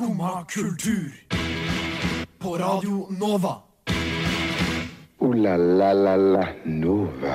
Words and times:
Skumma 0.00 0.44
kultur. 0.48 1.12
På 2.38 2.56
Radio 2.56 3.06
Nova. 3.10 3.56
O-la-la-la-la 5.18 6.46
Nova. 6.64 7.34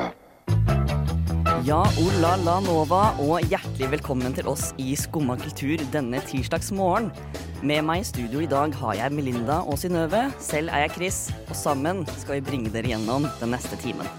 Ja, 1.63 1.83
o-la-la 1.86 2.57
Nova, 2.65 3.04
og 3.21 3.46
hjertelig 3.46 3.91
velkommen 3.91 4.33
til 4.33 4.49
oss 4.49 4.71
i 4.81 4.96
Skumma 4.97 5.38
kultur 5.38 5.78
denne 5.93 6.23
tirsdagsmorgen. 6.25 7.11
Med 7.61 7.86
meg 7.86 8.01
i 8.01 8.09
studio 8.09 8.41
i 8.41 8.50
dag 8.50 8.73
har 8.82 8.97
jeg 8.97 9.13
Melinda 9.13 9.61
og 9.61 9.77
Synnøve. 9.77 10.32
Selv 10.41 10.73
er 10.73 10.88
jeg 10.88 10.97
Chris, 10.97 11.25
og 11.45 11.54
sammen 11.61 12.02
skal 12.18 12.39
vi 12.39 12.47
bringe 12.50 12.73
dere 12.73 12.95
gjennom 12.95 13.29
den 13.43 13.54
neste 13.54 13.77
timen. 13.77 14.09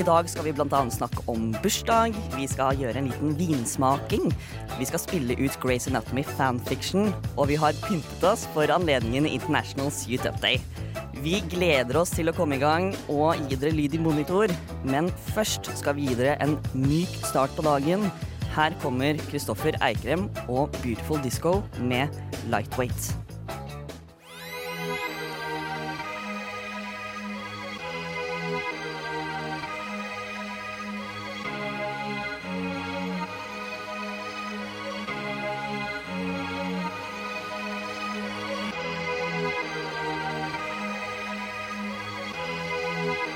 I 0.00 0.04
dag 0.06 0.28
skal 0.30 0.46
vi 0.46 0.52
bl.a. 0.56 0.78
snakke 0.88 1.20
om 1.28 1.50
bursdag, 1.60 2.14
vi 2.32 2.46
skal 2.48 2.78
gjøre 2.80 2.96
en 2.96 3.10
liten 3.10 3.34
vinsmaking, 3.36 4.30
vi 4.78 4.86
skal 4.88 5.02
spille 5.02 5.36
ut 5.36 5.58
Grace 5.60 5.90
Anatomy 5.90 6.24
fanfiction, 6.24 7.10
og 7.36 7.50
vi 7.50 7.58
har 7.60 7.76
pyntet 7.84 8.24
oss 8.24 8.46
for 8.54 8.72
anledningen 8.72 9.28
International 9.28 9.92
Suit 9.92 10.24
Up 10.24 10.40
Day. 10.40 10.56
Vi 11.20 11.42
gleder 11.52 12.00
oss 12.00 12.14
til 12.16 12.32
å 12.32 12.36
komme 12.36 12.56
i 12.56 12.62
gang 12.62 12.88
og 13.12 13.36
gi 13.50 13.58
dere 13.60 13.76
lyd 13.76 13.98
i 13.98 14.00
monitor, 14.00 14.52
men 14.88 15.12
først 15.34 15.68
skal 15.76 15.98
vi 15.98 16.08
gi 16.08 16.16
dere 16.18 16.38
en 16.40 16.56
myk 16.72 17.20
start 17.28 17.52
på 17.58 17.66
dagen. 17.68 18.08
Her 18.56 18.72
kommer 18.80 19.20
Kristoffer 19.28 19.76
Eikrem 19.84 20.30
og 20.48 20.72
Beautiful 20.80 21.20
Disco 21.24 21.60
med 21.84 22.16
Lightweight. 22.48 23.21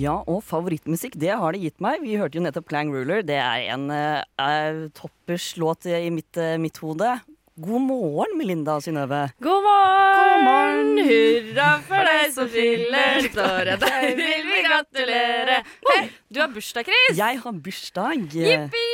Ja, 0.00 0.14
og 0.30 0.38
favorittmusikk, 0.46 1.16
det 1.20 1.32
har 1.36 1.52
det 1.52 1.60
gitt 1.64 1.82
meg. 1.84 2.00
Vi 2.04 2.14
hørte 2.16 2.38
jo 2.38 2.44
nettopp 2.44 2.68
Clang 2.70 2.92
Ruler. 2.94 3.20
Det 3.26 3.36
er 3.36 3.66
en 3.74 3.90
uh, 3.92 4.86
toppers 4.96 5.50
låt 5.60 5.84
i 5.90 6.06
mitt, 6.14 6.30
uh, 6.40 6.54
mitt 6.62 6.78
hode. 6.80 7.10
God 7.60 7.82
morgen, 7.84 8.32
Melinda 8.40 8.78
og 8.78 8.84
Synnøve. 8.86 9.18
God 9.44 9.66
morgen! 9.66 10.94
Hurra 11.04 11.66
for 11.84 12.06
deg 12.08 12.32
som 12.32 12.48
fyller 12.48 13.26
år, 13.42 13.72
og 13.74 13.82
deg 13.84 14.06
vil 14.16 14.46
vi 14.48 14.62
gratulere. 14.64 15.58
Hei, 15.90 15.98
du 16.32 16.40
har 16.40 16.54
bursdag, 16.54 16.88
Chris. 16.88 17.18
Jeg 17.20 17.42
har 17.42 17.58
bursdag. 17.66 18.24
Jippi! 18.32 18.86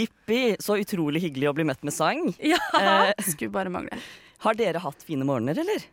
Jippi! 0.00 0.40
Så 0.64 0.80
utrolig 0.82 1.22
hyggelig 1.28 1.52
å 1.52 1.54
bli 1.60 1.68
møtt 1.70 1.86
med 1.86 1.94
sang. 1.94 2.32
Ja, 2.42 2.58
Eh, 2.82 3.12
Skulle 3.28 3.52
bare 3.54 3.70
mangle. 3.70 4.00
har 4.42 4.58
dere 4.58 4.82
hatt 4.82 5.04
fine 5.06 5.22
morgener, 5.28 5.62
eller? 5.62 5.84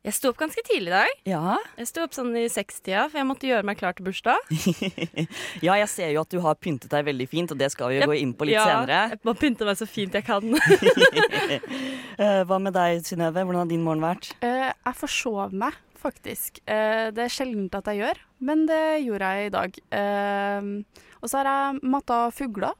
Jeg 0.00 0.16
sto 0.16 0.30
opp 0.32 0.38
ganske 0.40 0.62
tidlig 0.64 0.88
i 0.88 0.94
dag. 0.94 1.10
Ja. 1.28 1.56
Jeg 1.76 1.88
sto 1.90 2.04
opp 2.06 2.14
sånn 2.16 2.32
i 2.40 2.46
sekstida, 2.48 3.02
for 3.10 3.20
jeg 3.20 3.26
måtte 3.28 3.48
gjøre 3.50 3.66
meg 3.68 3.76
klar 3.76 3.92
til 3.96 4.06
bursdag. 4.06 4.46
ja, 5.66 5.74
jeg 5.76 5.88
ser 5.92 6.14
jo 6.14 6.22
at 6.22 6.30
du 6.32 6.38
har 6.40 6.56
pyntet 6.56 6.88
deg 6.94 7.04
veldig 7.10 7.26
fint, 7.28 7.52
og 7.52 7.60
det 7.60 7.68
skal 7.74 7.92
vi 7.92 7.98
jo 7.98 8.08
gå 8.08 8.16
inn 8.16 8.32
på 8.32 8.48
litt 8.48 8.56
ja, 8.56 8.64
senere. 8.64 9.00
Jeg 9.12 9.20
må 9.28 9.34
pynte 9.36 9.68
meg 9.68 9.76
så 9.76 9.84
fint 9.84 10.16
jeg 10.16 10.24
kan. 10.24 10.46
uh, 10.56 12.40
hva 12.48 12.60
med 12.64 12.72
deg, 12.78 13.02
Synnøve? 13.04 13.44
Hvordan 13.44 13.60
har 13.60 13.68
din 13.68 13.84
morgen 13.84 14.06
vært? 14.06 14.30
Uh, 14.40 14.70
jeg 14.72 14.96
forsov 15.02 15.52
meg, 15.66 15.76
faktisk. 16.00 16.62
Uh, 16.64 17.12
det 17.12 17.26
er 17.26 17.36
sjeldent 17.36 17.76
at 17.76 17.92
jeg 17.92 18.00
gjør, 18.00 18.22
men 18.48 18.64
det 18.70 18.82
gjorde 19.04 19.34
jeg 19.34 19.50
i 19.50 19.54
dag. 19.58 19.80
Og 21.20 21.28
så 21.28 21.42
har 21.42 21.50
jeg 21.50 21.84
matta 21.92 22.22
fugler, 22.32 22.72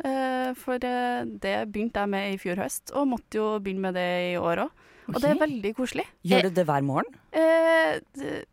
eh, 0.00 0.56
for 0.56 0.80
det 0.80 1.58
begynte 1.68 2.00
jeg 2.00 2.12
med 2.14 2.32
i 2.32 2.40
fjor 2.40 2.62
høst, 2.64 2.94
og 2.96 3.10
måtte 3.10 3.36
jo 3.36 3.50
begynne 3.60 3.90
med 3.90 3.98
det 4.00 4.08
i 4.30 4.38
år 4.40 4.64
òg. 4.64 4.83
Og 5.12 5.20
det 5.20 5.30
er 5.34 5.40
veldig 5.40 5.72
koselig. 5.76 6.06
Gjør 6.24 6.46
du 6.48 6.50
det 6.56 6.64
hver 6.68 6.84
morgen? 6.86 7.14
Eh, 7.32 8.00
det- 8.16 8.46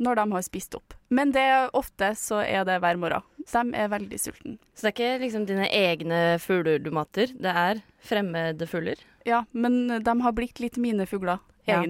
når 0.00 0.16
de 0.16 0.24
har 0.32 0.42
spist 0.42 0.74
opp. 0.74 0.94
Men 1.12 1.30
det 1.30 1.42
er 1.44 1.68
ofte 1.76 2.14
så 2.16 2.38
er 2.40 2.64
det 2.64 2.78
hver 2.80 2.96
morgen. 2.96 3.22
De 3.52 3.62
er 3.76 3.88
veldig 3.92 4.18
sultne. 4.18 4.56
Så 4.74 4.86
det 4.86 4.88
er 4.88 4.96
ikke 4.96 5.20
liksom 5.26 5.44
dine 5.46 5.66
egne 5.68 6.20
fugler 6.40 6.78
du 6.82 6.90
mater, 6.90 7.26
det 7.36 7.52
er 7.52 7.82
fremmede 8.02 8.66
fugler? 8.66 8.96
Ja, 9.28 9.42
men 9.52 9.88
de 10.02 10.14
har 10.24 10.32
blitt 10.32 10.58
litt 10.60 10.78
mine 10.80 11.04
fugler, 11.06 11.38
Ja. 11.68 11.82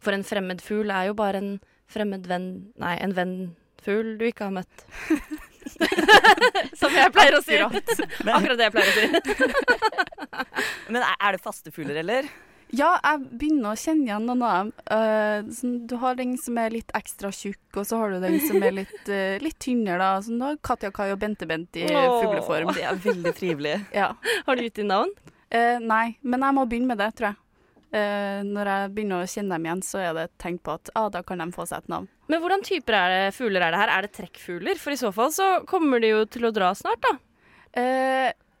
For 0.00 0.12
en 0.14 0.22
fremmed 0.22 0.62
fugl 0.62 0.90
er 0.94 1.08
jo 1.08 1.14
bare 1.18 1.36
en 1.42 1.60
fremmed 1.90 2.26
venn 2.30 2.72
Nei, 2.78 2.96
en 3.02 3.12
venn-fugl 3.12 4.16
du 4.18 4.24
ikke 4.30 4.46
har 4.46 4.54
møtt. 4.54 4.86
Som 6.78 6.94
jeg 6.94 7.10
pleier 7.12 7.34
å 7.36 7.42
si. 7.42 7.58
Akkurat 7.58 8.56
det 8.56 8.68
jeg 8.68 8.74
pleier 8.76 8.90
å 8.90 8.94
si. 8.94 9.06
Men 10.92 11.02
er 11.02 11.16
er 11.20 11.36
det 11.36 11.42
faste 11.42 11.72
fugler, 11.74 11.98
eller? 12.04 12.28
Ja, 12.74 12.96
jeg 12.98 13.28
begynner 13.38 13.76
å 13.76 13.78
kjenne 13.78 14.08
igjen 14.08 14.24
noen 14.26 14.42
av 14.42 14.56
dem. 14.56 14.70
Uh, 14.90 15.52
sånn, 15.54 15.76
du 15.86 15.94
har 16.02 16.16
den 16.18 16.34
som 16.40 16.56
er 16.58 16.74
litt 16.74 16.90
ekstra 16.98 17.30
tjukk, 17.30 17.62
og 17.78 17.86
så 17.86 18.00
har 18.00 18.14
du 18.16 18.24
den 18.24 18.40
som 18.42 18.58
er 18.58 18.74
litt, 18.80 18.98
uh, 19.06 19.36
litt 19.44 19.58
tynnere. 19.62 20.00
da. 20.02 20.24
Sånn, 20.24 20.40
du 20.40 20.46
har 20.48 20.58
Katja 20.66 20.90
Kai 20.94 21.12
og 21.14 21.20
Bente 21.22 21.46
Bent 21.46 21.78
i 21.78 21.86
Åh. 21.86 22.16
fugleform. 22.24 22.72
Det 22.74 22.86
er 22.88 23.02
veldig 23.04 23.34
trivelig. 23.38 23.76
Ja. 23.96 24.10
Har 24.48 24.58
du 24.58 24.64
gitt 24.64 24.80
dem 24.80 24.90
navn? 24.90 25.12
Uh, 25.54 25.78
nei, 25.78 26.16
men 26.26 26.42
jeg 26.42 26.56
må 26.56 26.64
begynne 26.66 26.90
med 26.90 27.02
det, 27.02 27.12
tror 27.18 27.32
jeg. 27.32 27.42
Når 27.96 28.68
jeg 28.68 28.88
begynner 28.92 29.22
å 29.22 29.28
kjenne 29.30 29.56
dem 29.56 29.66
igjen, 29.68 29.82
så 29.86 30.00
er 30.02 30.10
det 30.12 30.24
et 30.26 30.32
tegn 30.42 30.56
på 30.60 30.74
at 30.74 30.90
ah, 30.98 31.06
da 31.14 31.22
kan 31.24 31.40
de 31.40 31.46
få 31.54 31.64
seg 31.70 31.84
et 31.84 31.92
navn. 31.94 32.08
Men 32.28 32.42
hvordan 32.42 32.64
typer 32.66 32.96
er 32.98 33.12
det, 33.14 33.20
fugler 33.32 33.62
er 33.62 33.72
det 33.72 33.78
her? 33.80 33.92
Er 33.94 34.04
det 34.04 34.10
trekkfugler? 34.18 34.76
For 34.82 34.92
i 34.92 34.98
så 35.00 35.12
fall 35.16 35.30
så 35.32 35.46
kommer 35.70 36.02
de 36.02 36.10
jo 36.10 36.18
til 36.28 36.44
å 36.44 36.50
dra 36.52 36.74
snart, 36.76 37.06
da. 37.06 37.14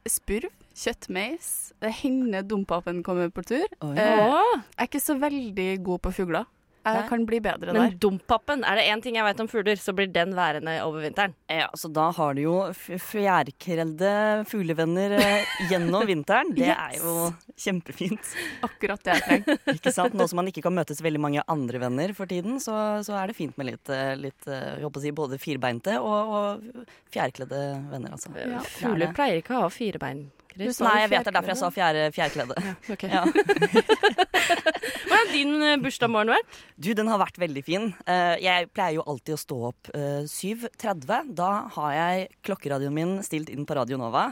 Spurv, 0.08 0.48
kjøttmeis, 0.76 1.72
det 1.82 1.94
hender 2.02 2.44
dompapen 2.46 3.02
kommer 3.06 3.30
på 3.32 3.44
tur. 3.48 3.64
Oi. 3.84 3.94
Eh, 3.96 4.26
Åh. 4.26 4.52
Jeg 4.76 4.84
er 4.84 4.90
ikke 4.90 5.02
så 5.06 5.16
veldig 5.20 5.70
god 5.86 6.04
på 6.06 6.12
fugler. 6.20 6.46
Jeg 6.86 7.00
Nei. 7.00 7.06
kan 7.10 7.22
bli 7.26 7.38
bedre 7.42 7.72
Men 7.74 7.80
der. 7.80 7.94
dompapen, 7.98 8.60
er 8.62 8.76
det 8.78 8.84
én 8.86 9.00
ting 9.02 9.16
jeg 9.18 9.24
vet 9.26 9.40
om 9.42 9.48
fugler, 9.50 9.74
så 9.82 9.90
blir 9.92 10.06
den 10.14 10.36
værende 10.38 10.76
over 10.84 11.02
vinteren. 11.02 11.32
Ja, 11.50 11.66
så 11.74 11.88
da 11.90 12.12
har 12.14 12.36
du 12.38 12.44
jo 12.44 12.52
fjærkrelde 12.70 13.02
fjærkredde 13.02 14.12
fuglevenner 14.46 15.16
eh, 15.18 15.48
gjennom 15.72 16.06
vinteren. 16.12 16.52
Det 16.54 16.68
Yes. 16.68 16.78
er 16.78 16.94
jo 17.02 17.16
kjempefint. 17.58 18.30
Akkurat 18.62 19.02
det 19.02 19.16
jeg 19.16 19.24
trenger. 19.26 19.58
Ikke 19.80 19.92
sant? 19.98 20.14
Nå 20.14 20.28
som 20.30 20.38
man 20.38 20.46
ikke 20.52 20.62
kan 20.62 20.78
møtes 20.78 21.02
veldig 21.02 21.24
mange 21.26 21.42
andre 21.50 21.82
venner 21.82 22.14
for 22.14 22.30
tiden, 22.30 22.60
så, 22.62 22.76
så 23.02 23.18
er 23.18 23.32
det 23.32 23.38
fint 23.42 23.58
med 23.58 23.72
litt, 23.72 23.90
eh, 23.90 24.14
litt 24.22 24.46
eh, 24.46 24.76
jeg 24.78 24.86
håper 24.86 25.02
å 25.02 25.06
si, 25.08 25.14
både 25.24 25.40
firbeinte 25.42 25.98
og, 25.98 26.34
og 26.38 26.86
fjærkledde 27.10 27.64
venner, 27.90 28.14
altså. 28.14 28.30
Ja. 28.38 28.62
Fugler 28.78 29.10
pleier 29.16 29.42
ikke 29.42 29.58
å 29.58 29.66
ha 29.66 29.74
fire 29.74 29.98
Nei, 30.56 30.94
jeg 31.02 31.10
vet 31.12 31.26
det 31.26 31.30
er 31.30 31.36
derfor 31.36 31.52
jeg 31.52 31.60
sa 31.60 31.70
fjær, 31.74 31.98
fjærkledde. 32.16 32.54
okay. 32.92 33.10
Ja. 33.16 33.24
Hvordan 35.06 35.12
har 35.12 35.32
din 35.32 35.52
bursdag 35.56 35.82
bursdagsmorgen 35.84 36.32
vært? 36.34 36.60
Du, 36.76 36.90
den 36.96 37.08
har 37.10 37.20
vært 37.20 37.38
veldig 37.40 37.62
fin. 37.66 37.88
Eh, 38.08 38.36
jeg 38.44 38.68
pleier 38.76 38.98
jo 38.98 39.06
alltid 39.08 39.36
å 39.36 39.40
stå 39.40 39.58
opp 39.70 39.90
eh, 39.96 40.22
7.30. 40.28 41.32
Da 41.38 41.50
har 41.76 41.96
jeg 41.96 42.28
klokkeradioen 42.46 42.96
min 42.96 43.16
stilt 43.26 43.50
inn 43.52 43.66
på 43.68 43.76
Radio 43.78 43.98
Nova. 44.00 44.28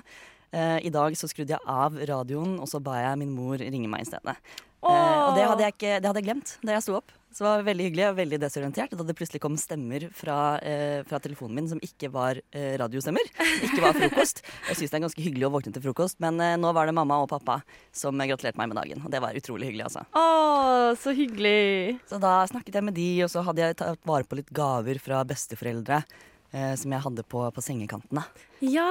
Eh, 0.55 0.79
I 0.87 0.93
dag 0.95 1.17
så 1.19 1.29
skrudde 1.31 1.57
jeg 1.57 1.67
av 1.67 1.97
radioen, 1.99 2.59
og 2.63 2.71
så 2.71 2.81
ba 2.85 3.01
jeg 3.03 3.21
min 3.25 3.35
mor 3.35 3.59
ringe 3.59 3.91
meg 3.91 4.05
i 4.05 4.11
stedet. 4.13 4.37
Eh, 4.85 5.21
og 5.25 5.35
det 5.39 5.47
hadde, 5.49 5.65
jeg 5.65 5.77
ikke, 5.79 5.93
det 5.99 6.11
hadde 6.11 6.21
jeg 6.21 6.29
glemt 6.29 6.57
da 6.63 6.77
jeg 6.77 6.87
sto 6.87 6.99
opp. 7.01 7.15
Så 7.35 7.43
det 7.43 7.51
var 7.51 7.65
veldig 7.67 7.87
hyggelig 7.89 8.05
og 8.07 8.19
veldig 8.21 8.39
desorientert 8.45 8.93
da 8.95 9.05
det 9.07 9.17
plutselig 9.19 9.41
kom 9.43 9.57
stemmer 9.59 10.07
fra, 10.15 10.37
eh, 10.63 11.01
fra 11.09 11.19
telefonen 11.23 11.59
min 11.59 11.71
som 11.73 11.81
ikke 11.83 12.13
var 12.15 12.39
eh, 12.55 12.77
radiostemmer. 12.79 13.27
Ikke 13.67 13.83
var 13.83 13.97
frokost. 13.99 14.45
Jeg 14.69 14.79
syns 14.79 14.93
det 14.93 14.99
er 15.01 15.03
ganske 15.09 15.25
hyggelig 15.25 15.49
å 15.49 15.53
våkne 15.57 15.75
til 15.75 15.83
frokost, 15.83 16.21
men 16.23 16.39
eh, 16.45 16.55
nå 16.61 16.71
var 16.77 16.87
det 16.87 16.95
mamma 16.95 17.19
og 17.25 17.33
pappa 17.33 17.59
som 17.95 18.23
gratulerte 18.23 18.61
meg 18.61 18.71
med 18.71 18.79
dagen. 18.79 19.03
Og 19.03 19.11
det 19.11 19.23
var 19.25 19.35
utrolig 19.35 19.73
hyggelig, 19.73 19.89
altså. 19.89 20.05
Å, 20.15 20.95
så 21.01 21.15
hyggelig. 21.17 21.99
Så 22.07 22.23
da 22.23 22.37
snakket 22.51 22.79
jeg 22.79 22.87
med 22.87 22.95
de, 23.01 23.09
og 23.27 23.33
så 23.35 23.43
hadde 23.49 23.67
jeg 23.67 23.81
tatt 23.83 24.07
vare 24.07 24.29
på 24.31 24.39
litt 24.39 24.55
gaver 24.55 25.03
fra 25.03 25.25
besteforeldre. 25.27 26.05
Eh, 26.55 26.75
som 26.79 26.93
jeg 26.95 27.03
hadde 27.03 27.25
på, 27.27 27.41
på 27.51 27.63
sengekantene. 27.67 28.23
Ja. 28.63 28.87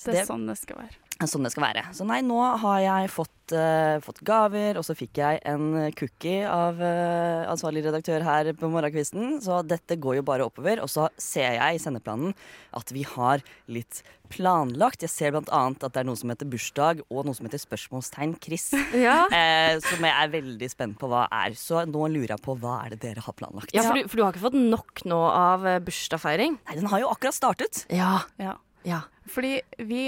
Det 0.00 0.22
er 0.22 0.24
sånn 0.24 0.48
det 0.48 0.56
skal 0.56 0.80
være. 0.80 1.07
Sånn 1.26 1.42
det 1.42 1.50
skal 1.50 1.64
være. 1.64 1.82
Så 1.96 2.04
nei, 2.06 2.20
nå 2.22 2.36
har 2.62 2.76
jeg 2.78 3.08
fått, 3.10 3.50
uh, 3.50 3.98
fått 4.04 4.20
gaver, 4.22 4.78
og 4.78 4.84
så 4.86 4.94
fikk 4.94 5.18
jeg 5.18 5.40
en 5.50 5.90
cookie 5.98 6.44
av 6.46 6.78
uh, 6.78 7.42
ansvarlig 7.50 7.82
redaktør 7.88 8.22
her 8.22 8.52
på 8.54 8.70
morgenkvisten. 8.70 9.40
Så 9.42 9.58
dette 9.66 9.98
går 9.98 10.20
jo 10.20 10.26
bare 10.28 10.46
oppover. 10.46 10.78
Og 10.84 10.92
så 10.92 11.08
ser 11.18 11.56
jeg 11.56 11.74
i 11.74 11.82
sendeplanen 11.82 12.36
at 12.78 12.94
vi 12.94 13.02
har 13.02 13.42
litt 13.66 14.04
planlagt. 14.30 15.02
Jeg 15.02 15.10
ser 15.10 15.40
annet 15.40 15.82
at 15.82 15.96
det 15.96 16.04
er 16.04 16.06
noe 16.06 16.20
som 16.20 16.30
heter 16.30 16.52
bursdag, 16.54 17.02
og 17.10 17.26
noe 17.26 17.34
som 17.34 17.50
heter 17.50 17.64
spørsmålstegn 17.66 18.38
Chris. 18.44 18.70
Ja, 19.08 19.24
Uh, 19.28 19.82
som 19.84 20.06
jeg 20.06 20.14
er 20.14 20.30
veldig 20.32 20.70
spent 20.70 21.00
på 21.02 21.10
hva 21.10 21.26
er. 21.34 21.58
Så 21.58 21.82
nå 21.90 22.06
lurer 22.14 22.36
jeg 22.36 22.44
på 22.46 22.54
hva 22.62 22.78
er 22.84 22.94
det 22.94 23.02
dere 23.02 23.26
har 23.26 23.34
planlagt. 23.34 23.74
ja 23.74 23.82
for, 23.90 23.98
du, 23.98 24.06
for 24.06 24.20
du 24.20 24.22
har 24.28 24.34
ikke 24.36 24.46
fått 24.46 24.62
nok 24.62 25.02
nå 25.10 25.18
av 25.34 25.66
bursdagsfeiring? 25.82 26.60
Nei, 26.62 26.78
den 26.78 26.90
har 26.94 27.02
jo 27.02 27.10
akkurat 27.10 27.34
startet. 27.34 27.86
Ja. 27.90 28.20
Ja. 28.38 28.60
ja. 28.86 29.02
Fordi 29.30 29.58
vi 29.88 30.04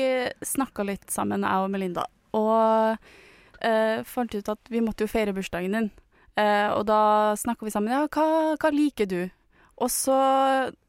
snakka 0.47 0.87
litt 0.89 1.11
sammen, 1.13 1.47
jeg 1.47 1.65
og 1.65 1.73
Melinda, 1.73 2.07
og 2.37 2.97
eh, 3.61 4.01
fant 4.07 4.35
ut 4.35 4.53
at 4.53 4.71
vi 4.73 4.83
måtte 4.85 5.07
jo 5.07 5.13
feire 5.13 5.35
bursdagen 5.37 5.77
din. 5.77 5.91
Eh, 6.39 6.71
og 6.73 6.87
da 6.89 7.35
snakka 7.39 7.67
vi 7.67 7.75
sammen. 7.75 7.93
Ja, 7.93 8.07
hva, 8.09 8.57
hva 8.61 8.73
liker 8.75 9.09
du? 9.11 9.21
Og 9.81 9.89
så 9.93 10.17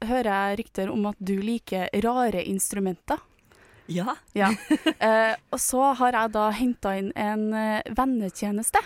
hører 0.04 0.30
jeg 0.30 0.62
rykter 0.62 0.92
om 0.92 1.08
at 1.12 1.20
du 1.24 1.38
liker 1.40 1.92
rare 2.04 2.44
instrumenter. 2.44 3.22
Ja. 3.92 4.16
Ja. 4.38 4.52
Eh, 5.02 5.34
og 5.50 5.60
så 5.60 5.82
har 5.98 6.14
jeg 6.14 6.32
da 6.36 6.44
henta 6.54 6.92
inn 7.00 7.10
en 7.18 7.48
eh, 7.58 7.88
vennetjeneste. 7.98 8.80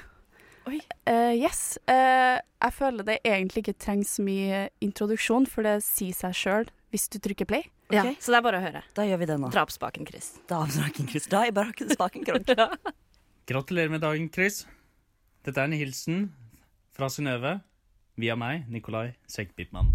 Oi. 0.66 0.80
Uh, 1.06 1.34
yes. 1.36 1.78
Uh, 1.86 2.40
jeg 2.42 2.74
føler 2.74 3.06
det 3.06 3.18
egentlig 3.28 3.62
ikke 3.62 3.76
trengs 3.84 4.16
så 4.16 4.24
mye 4.26 4.62
introduksjon, 4.82 5.46
for 5.46 5.68
det 5.68 5.76
sier 5.86 6.16
seg 6.16 6.38
sjøl 6.40 6.72
hvis 6.96 7.10
du 7.12 7.20
trykker 7.20 7.48
play. 7.50 7.68
ja. 7.94 8.08
Så 8.24 8.32
det 8.32 8.40
er 8.40 8.46
bare 8.48 8.62
å 8.62 8.64
høre. 8.64 8.82
Da 8.96 9.04
gjør 9.06 9.20
vi 9.22 9.28
det 9.30 9.38
nå. 9.44 9.52
Drapsbaken 9.54 10.08
Chris. 10.08 10.32
Drapsbaken 10.50 11.12
Chris. 11.12 11.28
Da 11.32 11.44
er 11.46 11.54
bare 11.56 11.76
spaken 11.92 12.26
krok. 12.26 12.50
Gratulerer 13.52 13.92
med 13.94 14.02
dagen, 14.02 14.32
Chris. 14.34 14.64
Dette 15.46 15.62
er 15.62 15.70
en 15.70 15.78
hilsen 15.78 16.24
fra 16.96 17.12
Synnøve 17.14 17.60
via 18.18 18.34
meg, 18.40 18.64
Nikolai 18.72 19.12
Senkbitmann. 19.30 19.92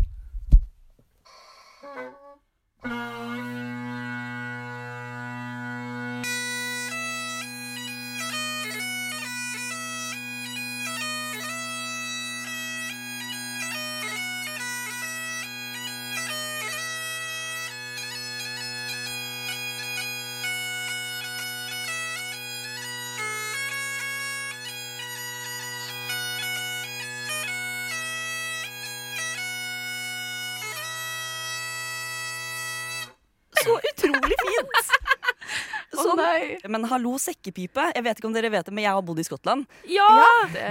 Men 36.70 36.86
hallo, 36.90 37.16
sekkepipe. 37.18 37.88
Jeg 37.96 38.04
vet 38.06 38.20
ikke 38.20 38.28
om 38.28 38.34
dere 38.36 38.50
vet 38.52 38.68
det, 38.68 38.74
men 38.74 38.84
jeg 38.84 38.94
har 38.94 39.02
bodd 39.06 39.18
i 39.18 39.26
Skottland. 39.26 39.66
Ja! 39.90 40.06
ja. 40.54 40.68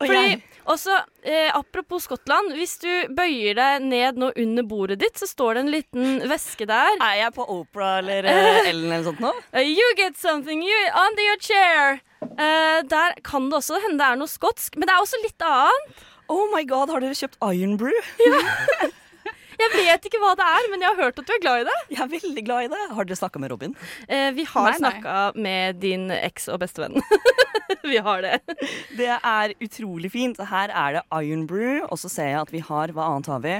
Og 0.00 0.06
Fordi, 0.06 0.20
jeg, 0.20 0.38
også, 0.72 0.96
eh, 1.28 1.50
apropos 1.52 2.06
Skottland, 2.08 2.54
hvis 2.56 2.78
du 2.80 2.88
bøyer 3.12 3.58
deg 3.58 3.84
ned 3.84 4.20
nå 4.22 4.30
under 4.44 4.66
bordet 4.68 5.00
ditt, 5.02 5.20
så 5.20 5.28
står 5.28 5.58
det 5.58 5.64
en 5.64 5.72
liten 5.74 6.22
veske 6.30 6.68
der. 6.68 6.96
er 6.96 7.18
jeg 7.20 7.34
på 7.36 7.44
Opera 7.44 7.98
eller 8.00 8.30
eh, 8.30 8.62
Ellen 8.70 8.88
eller 8.88 9.04
sånt 9.10 9.20
nå? 9.24 9.34
Eh, 9.52 9.68
you 9.68 9.92
get 9.98 10.16
something 10.16 10.64
you, 10.64 10.80
under 11.04 11.28
your 11.28 11.42
chair. 11.42 12.00
Eh, 12.22 12.80
der 12.88 13.18
kan 13.26 13.50
det 13.50 13.60
også 13.60 13.82
hende 13.84 14.00
det 14.00 14.08
er 14.08 14.18
noe 14.22 14.30
skotsk, 14.30 14.78
men 14.78 14.88
det 14.88 14.96
er 14.96 15.04
også 15.04 15.20
litt 15.26 15.46
annet. 15.46 16.02
Oh 16.32 16.48
my 16.54 16.64
god, 16.64 16.94
har 16.94 17.04
dere 17.04 17.18
kjøpt 17.18 17.40
Iron 17.52 17.76
Brew? 17.76 17.98
Jeg 19.62 19.70
vet 19.76 20.08
ikke 20.08 20.20
hva 20.22 20.32
det 20.38 20.46
er, 20.46 20.68
men 20.72 20.82
jeg 20.82 20.90
har 20.90 21.06
hørt 21.06 21.20
at 21.20 21.28
du 21.28 21.32
er 21.34 21.42
glad 21.42 21.62
i 21.62 21.66
det. 21.68 21.76
Jeg 21.94 22.00
er 22.04 22.10
veldig 22.12 22.44
glad 22.46 22.66
i 22.66 22.70
det. 22.72 22.80
Har 22.96 23.08
dere 23.08 23.18
snakka 23.20 23.42
med 23.42 23.52
Robin? 23.52 23.76
Eh, 24.08 24.30
vi 24.34 24.46
har 24.48 24.74
snakka 24.78 25.16
med 25.38 25.78
din 25.82 26.10
eks 26.14 26.48
og 26.52 26.62
bestevenn. 26.64 26.98
vi 27.92 28.00
har 28.02 28.24
det. 28.24 28.34
Det 28.98 29.08
er 29.14 29.54
utrolig 29.62 30.10
fint. 30.14 30.40
Her 30.50 30.72
er 30.72 30.98
det 30.98 31.06
Iron 31.22 31.46
Brew, 31.46 31.82
og 31.88 32.00
så 32.02 32.10
ser 32.10 32.32
jeg 32.32 32.42
at 32.42 32.52
vi 32.54 32.62
har 32.64 32.94
Hva 32.96 33.08
annet 33.12 33.30
har 33.30 33.42
vi? 33.44 33.56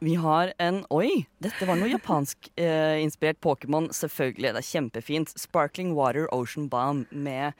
Vi 0.00 0.14
har 0.16 0.54
en 0.62 0.82
Oi! 0.96 1.26
Dette 1.44 1.66
var 1.68 1.76
noe 1.76 1.90
japansk-inspirert 1.92 3.40
Pokémon. 3.46 3.90
Selvfølgelig. 3.92 4.54
Det 4.56 4.62
er 4.62 4.70
kjempefint. 4.70 5.34
Sparkling 5.36 5.94
Water 5.96 6.28
Ocean 6.32 6.70
Bomb 6.72 7.08
med 7.12 7.56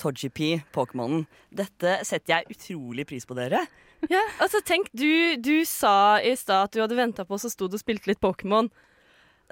Togepi, 0.00 0.54
Pokémonen. 0.72 1.26
Dette 1.52 1.98
setter 2.08 2.38
jeg 2.38 2.56
utrolig 2.56 3.06
pris 3.08 3.28
på, 3.28 3.36
dere. 3.36 3.66
Ja, 4.10 4.20
altså 4.42 4.58
tenk, 4.66 4.88
du, 4.96 5.36
du 5.38 5.64
sa 5.68 6.18
i 6.18 6.32
stad 6.36 6.64
at 6.68 6.72
du 6.74 6.80
hadde 6.82 6.96
venta 6.98 7.24
på, 7.28 7.38
så 7.38 7.50
sto 7.52 7.68
du 7.70 7.76
og 7.78 7.82
spilte 7.82 8.10
litt 8.10 8.20
Pokémon. 8.22 8.70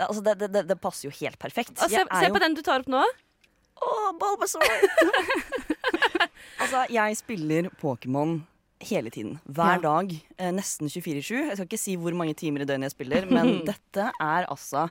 Altså, 0.00 0.22
det, 0.24 0.34
det, 0.40 0.48
det, 0.54 0.62
det 0.70 0.78
passer 0.82 1.08
jo 1.08 1.12
helt 1.20 1.38
perfekt. 1.38 1.76
Og 1.76 1.90
Se, 1.92 2.00
se 2.02 2.26
jo- 2.26 2.34
på 2.34 2.40
den 2.42 2.54
du 2.56 2.62
tar 2.66 2.80
opp 2.82 2.88
nå. 2.90 3.02
Åh, 3.80 4.08
Bulbasaur! 4.20 4.64
altså, 6.60 6.84
jeg 6.92 7.16
spiller 7.20 7.68
Pokémon 7.80 8.40
hele 8.80 9.10
tiden. 9.12 9.38
Hver 9.44 9.76
Ja. 9.76 9.80
dag. 9.84 10.12
Eh, 10.38 10.50
nesten 10.56 10.88
24-7. 10.88 11.46
Jeg 11.48 11.56
skal 11.56 11.66
ikke 11.68 11.78
si 11.80 11.96
hvor 12.00 12.14
mange 12.16 12.34
timer 12.34 12.62
i 12.64 12.68
døgnet 12.68 12.90
jeg 12.90 12.96
spiller, 12.96 13.26
men 13.30 13.60
dette 13.70 14.10
er 14.20 14.46
altså 14.48 14.88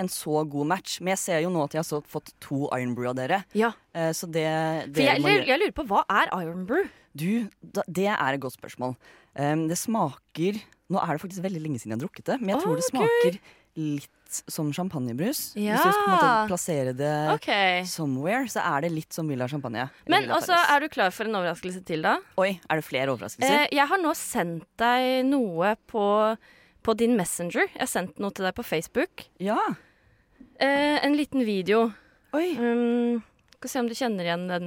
en 0.00 0.08
så 0.08 0.44
god 0.48 0.66
match. 0.66 1.00
Men 1.00 1.12
jeg 1.16 1.18
ser 1.24 1.40
jo 1.44 1.50
nå 1.52 1.64
at 1.66 1.74
jeg 1.76 1.82
har 1.84 2.02
fått 2.08 2.32
to 2.40 2.68
Iron 2.76 2.94
Brew 2.96 3.10
av 3.12 3.16
dere. 3.20 3.42
Ja, 3.56 3.72
Eh, 3.90 4.12
så 4.14 4.28
det 4.30 4.44
jeg, 4.46 4.92
jeg, 4.94 5.46
jeg 5.48 5.58
lurer 5.58 5.72
på, 5.74 5.82
hva 5.90 6.04
er 6.14 6.28
Iron 6.44 6.62
Brew? 6.68 6.84
Du, 7.16 7.48
det 7.88 8.06
er 8.06 8.34
et 8.34 8.42
godt 8.42 8.54
spørsmål. 8.54 8.94
Um, 9.34 9.66
det 9.70 9.78
smaker 9.78 10.60
Nå 10.90 10.98
er 10.98 11.14
det 11.14 11.22
faktisk 11.22 11.44
veldig 11.44 11.60
lenge 11.62 11.78
siden 11.78 11.92
jeg 11.92 12.00
har 12.00 12.02
drukket 12.02 12.26
det, 12.26 12.36
men 12.40 12.50
jeg 12.50 12.62
tror 12.64 12.74
det 12.74 12.82
Ok. 12.82 12.90
smaker 12.90 13.36
litt 13.78 14.40
som 14.50 14.72
champagnebrus. 14.74 15.52
Hvis 15.54 15.84
du 15.84 15.92
skal 15.94 16.48
plassere 16.50 16.92
det 16.98 17.12
okay. 17.30 17.84
somewhere, 17.86 18.48
så 18.50 18.58
er 18.62 18.82
det 18.82 18.90
litt 18.96 19.14
som 19.14 19.30
Villa 19.30 19.46
Champagne. 19.50 19.88
Men 20.10 20.26
Villa 20.26 20.34
også, 20.34 20.54
er 20.54 20.82
du 20.82 20.88
klar 20.90 21.14
for 21.14 21.30
en 21.30 21.38
overraskelse 21.38 21.84
til, 21.86 22.02
da? 22.02 22.16
Oi, 22.42 22.56
er 22.66 22.82
det 22.82 22.86
flere 22.86 23.14
overraskelser? 23.14 23.68
Eh, 23.68 23.76
jeg 23.78 23.86
har 23.90 24.02
nå 24.02 24.14
sendt 24.18 24.66
deg 24.82 25.22
noe 25.30 25.76
på, 25.90 26.04
på 26.82 26.96
din 26.98 27.14
Messenger. 27.18 27.66
Jeg 27.70 27.84
har 27.84 27.90
sendt 27.94 28.18
noe 28.18 28.34
til 28.34 28.46
deg 28.50 28.58
på 28.58 28.66
Facebook. 28.66 29.28
ja. 29.38 29.58
Eh, 30.60 30.98
en 31.06 31.14
liten 31.16 31.40
video. 31.46 31.86
Oi. 32.36 32.50
Um, 32.60 33.22
skal 33.56 33.70
se 33.72 33.80
om 33.80 33.86
du 33.88 33.94
kjenner 33.96 34.26
igjen 34.26 34.42
den 34.50 34.66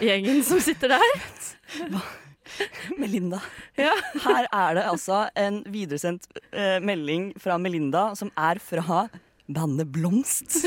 gjengen 0.00 0.42
som 0.46 0.60
sitter 0.62 0.96
der. 0.96 1.20
Melinda. 2.98 3.40
Ja. 3.78 3.92
Her 4.24 4.48
er 4.48 4.74
det 4.78 4.84
altså 4.88 5.28
en 5.38 5.60
videresendt 5.68 6.28
eh, 6.52 6.78
melding 6.82 7.32
fra 7.40 7.58
Melinda 7.60 8.14
som 8.18 8.32
er 8.36 8.60
fra 8.62 9.08
bandet 9.48 9.92
Blomst. 9.92 10.64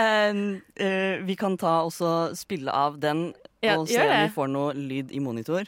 Um, 0.00 0.62
eh, 0.76 1.18
vi 1.26 1.34
kan 1.36 1.58
ta 1.58 1.80
også 1.84 2.30
spille 2.38 2.72
av 2.72 3.00
den 3.02 3.34
Ja, 3.60 3.76
og 3.76 3.88
se 3.90 4.00
om 4.00 4.22
vi 4.22 4.30
får 4.32 4.48
noe 4.48 4.72
lyd 4.72 5.10
i 5.12 5.18
monitor. 5.20 5.64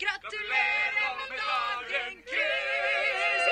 Gratulerer 0.00 1.16
med 1.18 1.38
dagen, 1.42 2.14
Chris! 2.30 3.44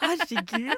Herregud. 0.00 0.74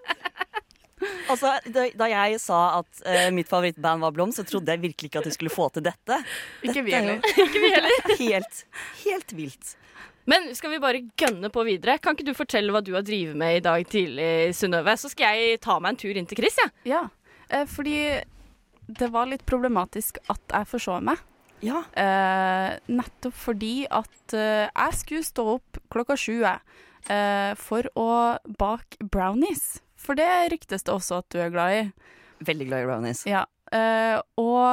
Altså, 1.32 1.50
da, 1.68 1.88
da 1.98 2.06
jeg 2.08 2.38
sa 2.40 2.60
at 2.78 3.02
uh, 3.04 3.26
mitt 3.36 3.50
favorittband 3.50 4.04
var 4.04 4.14
Blom, 4.16 4.32
så 4.32 4.44
trodde 4.48 4.72
jeg 4.72 4.80
virkelig 4.80 5.10
ikke 5.10 5.20
at 5.20 5.28
de 5.28 5.34
skulle 5.34 5.52
få 5.52 5.68
til 5.74 5.84
dette. 5.84 6.22
ikke 6.64 6.86
vi 6.86 6.94
er 6.96 7.04
heller. 7.04 7.44
Ikke 7.44 7.60
vi 7.62 7.74
heller. 7.74 8.08
helt, 8.22 8.64
helt 9.04 9.36
vilt. 9.36 9.76
Men 10.28 10.50
skal 10.56 10.74
vi 10.74 10.80
bare 10.82 11.04
gønne 11.16 11.48
på 11.52 11.64
videre? 11.64 11.96
Kan 12.04 12.16
ikke 12.16 12.26
du 12.28 12.34
fortelle 12.36 12.72
hva 12.74 12.82
du 12.84 12.92
har 12.96 13.04
drevet 13.06 13.36
med 13.38 13.60
i 13.60 13.62
dag 13.64 13.84
tidlig, 13.88 14.54
Synnøve? 14.56 14.96
Så 15.00 15.08
skal 15.12 15.38
jeg 15.38 15.60
ta 15.64 15.78
meg 15.80 15.94
en 15.94 16.00
tur 16.02 16.20
inn 16.20 16.28
til 16.28 16.40
Chris, 16.40 16.58
jeg. 16.60 16.74
Ja, 16.90 17.06
ja, 17.48 17.62
fordi 17.68 17.96
det 18.88 19.08
var 19.12 19.28
litt 19.28 19.44
problematisk 19.48 20.20
at 20.32 20.52
jeg 20.52 20.68
forså 20.68 20.98
meg. 21.04 21.20
Ja. 21.64 21.82
Eh, 21.92 22.76
nettopp 22.92 23.34
fordi 23.34 23.82
at 23.90 24.36
eh, 24.36 24.68
jeg 24.68 24.98
skulle 25.00 25.26
stå 25.26 25.46
opp 25.56 25.80
klokka 25.92 26.16
sju 26.18 26.38
jeg, 26.44 26.60
eh, 27.10 27.52
for 27.58 27.88
å 27.98 28.08
bake 28.60 29.00
brownies. 29.02 29.80
For 30.08 30.16
det 30.16 30.28
ryktes 30.54 30.86
det 30.86 30.94
også 30.94 31.20
at 31.20 31.28
du 31.34 31.42
er 31.44 31.52
glad 31.52 31.74
i. 31.76 31.82
Veldig 32.48 32.66
glad 32.70 32.84
i 32.84 32.88
brownies. 32.88 33.26
Ja. 33.28 33.44
Uh, 33.68 34.16
og 34.40 34.64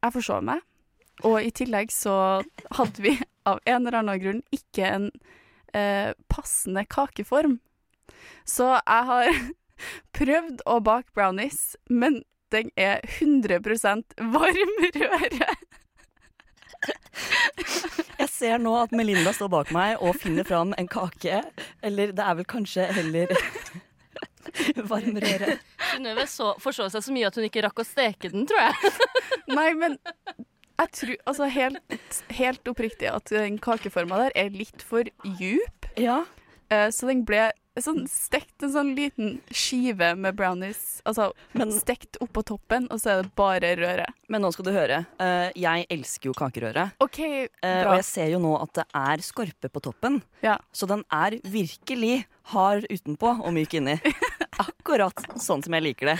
jeg 0.00 0.14
forsov 0.14 0.46
meg. 0.48 0.64
Og 1.28 1.36
i 1.44 1.52
tillegg 1.52 1.92
så 1.92 2.16
hadde 2.78 3.04
vi 3.04 3.18
av 3.50 3.60
en 3.68 3.82
eller 3.82 4.00
annen 4.00 4.22
grunn 4.22 4.40
ikke 4.54 4.88
en 4.88 5.10
uh, 5.76 6.16
passende 6.32 6.86
kakeform. 6.88 7.58
Så 8.48 8.70
jeg 8.78 9.10
har 9.10 9.28
prøvd 10.18 10.64
å 10.72 10.80
bake 10.84 11.12
brownies, 11.12 11.76
men 11.92 12.22
den 12.54 12.72
er 12.80 13.04
100% 13.18 14.16
varmrøre. 14.32 15.52
Jeg 18.20 18.28
ser 18.30 18.60
nå 18.60 18.74
at 18.78 18.92
Melinda 18.94 19.32
står 19.34 19.50
bak 19.52 19.70
meg 19.74 20.02
og 20.04 20.18
finner 20.20 20.46
fram 20.46 20.74
en 20.78 20.88
kake. 20.90 21.40
Eller 21.82 22.12
det 22.14 22.24
er 22.24 22.36
vel 22.38 22.46
kanskje 22.48 22.86
heller 22.94 23.32
varmrøre. 24.90 25.58
Synnøve 25.92 26.26
så- 26.30 26.54
forså 26.62 26.88
seg 26.92 27.06
så 27.06 27.14
mye 27.14 27.28
at 27.30 27.38
hun 27.38 27.48
ikke 27.48 27.64
rakk 27.66 27.82
å 27.82 27.86
steke 27.88 28.30
den, 28.32 28.46
tror 28.50 28.66
jeg. 28.68 28.94
Nei, 29.58 29.70
men 29.78 29.98
jeg 30.80 30.90
tror 30.98 31.16
altså 31.30 31.50
helt, 31.54 32.22
helt 32.34 32.70
oppriktig 32.72 33.10
at 33.12 33.30
den 33.30 33.60
kakeforma 33.62 34.24
der 34.26 34.38
er 34.46 34.54
litt 34.54 34.82
for 34.82 35.06
djup. 35.38 35.90
Ja. 36.00 36.24
Eh, 36.72 36.88
så 36.90 37.06
den 37.10 37.22
ble 37.28 37.50
sånn 37.82 38.04
stekt 38.06 38.62
en 38.62 38.70
sånn 38.70 38.90
liten 38.94 39.32
skive 39.50 40.12
med 40.18 40.36
brownies. 40.38 41.00
Altså 41.06 41.32
Men- 41.58 41.72
stekt 41.74 42.18
oppå 42.22 42.44
toppen, 42.46 42.86
og 42.90 43.00
så 43.02 43.10
er 43.10 43.22
det 43.22 43.34
bare 43.34 43.72
røre. 43.80 44.06
Men 44.30 44.42
nå 44.42 44.52
skal 44.54 44.64
du 44.68 44.70
høre. 44.70 45.00
Uh, 45.18 45.50
jeg 45.58 45.86
elsker 45.90 46.30
jo 46.30 46.34
kakerøre. 46.38 46.92
Okay, 47.02 47.48
uh, 47.64 47.82
og 47.90 47.96
jeg 47.98 48.04
ser 48.04 48.30
jo 48.30 48.38
nå 48.38 48.54
at 48.62 48.72
det 48.78 48.84
er 48.94 49.24
skorpe 49.26 49.70
på 49.74 49.82
toppen. 49.82 50.22
Ja. 50.42 50.58
Så 50.72 50.86
den 50.86 51.02
er 51.10 51.38
virkelig 51.42 52.24
hard 52.54 52.86
utenpå 52.90 53.40
og 53.42 53.52
myk 53.56 53.74
inni. 53.74 53.98
Akkurat 54.62 55.24
sånn 55.40 55.64
som 55.64 55.74
jeg 55.74 55.86
liker 55.88 56.14
det. 56.14 56.18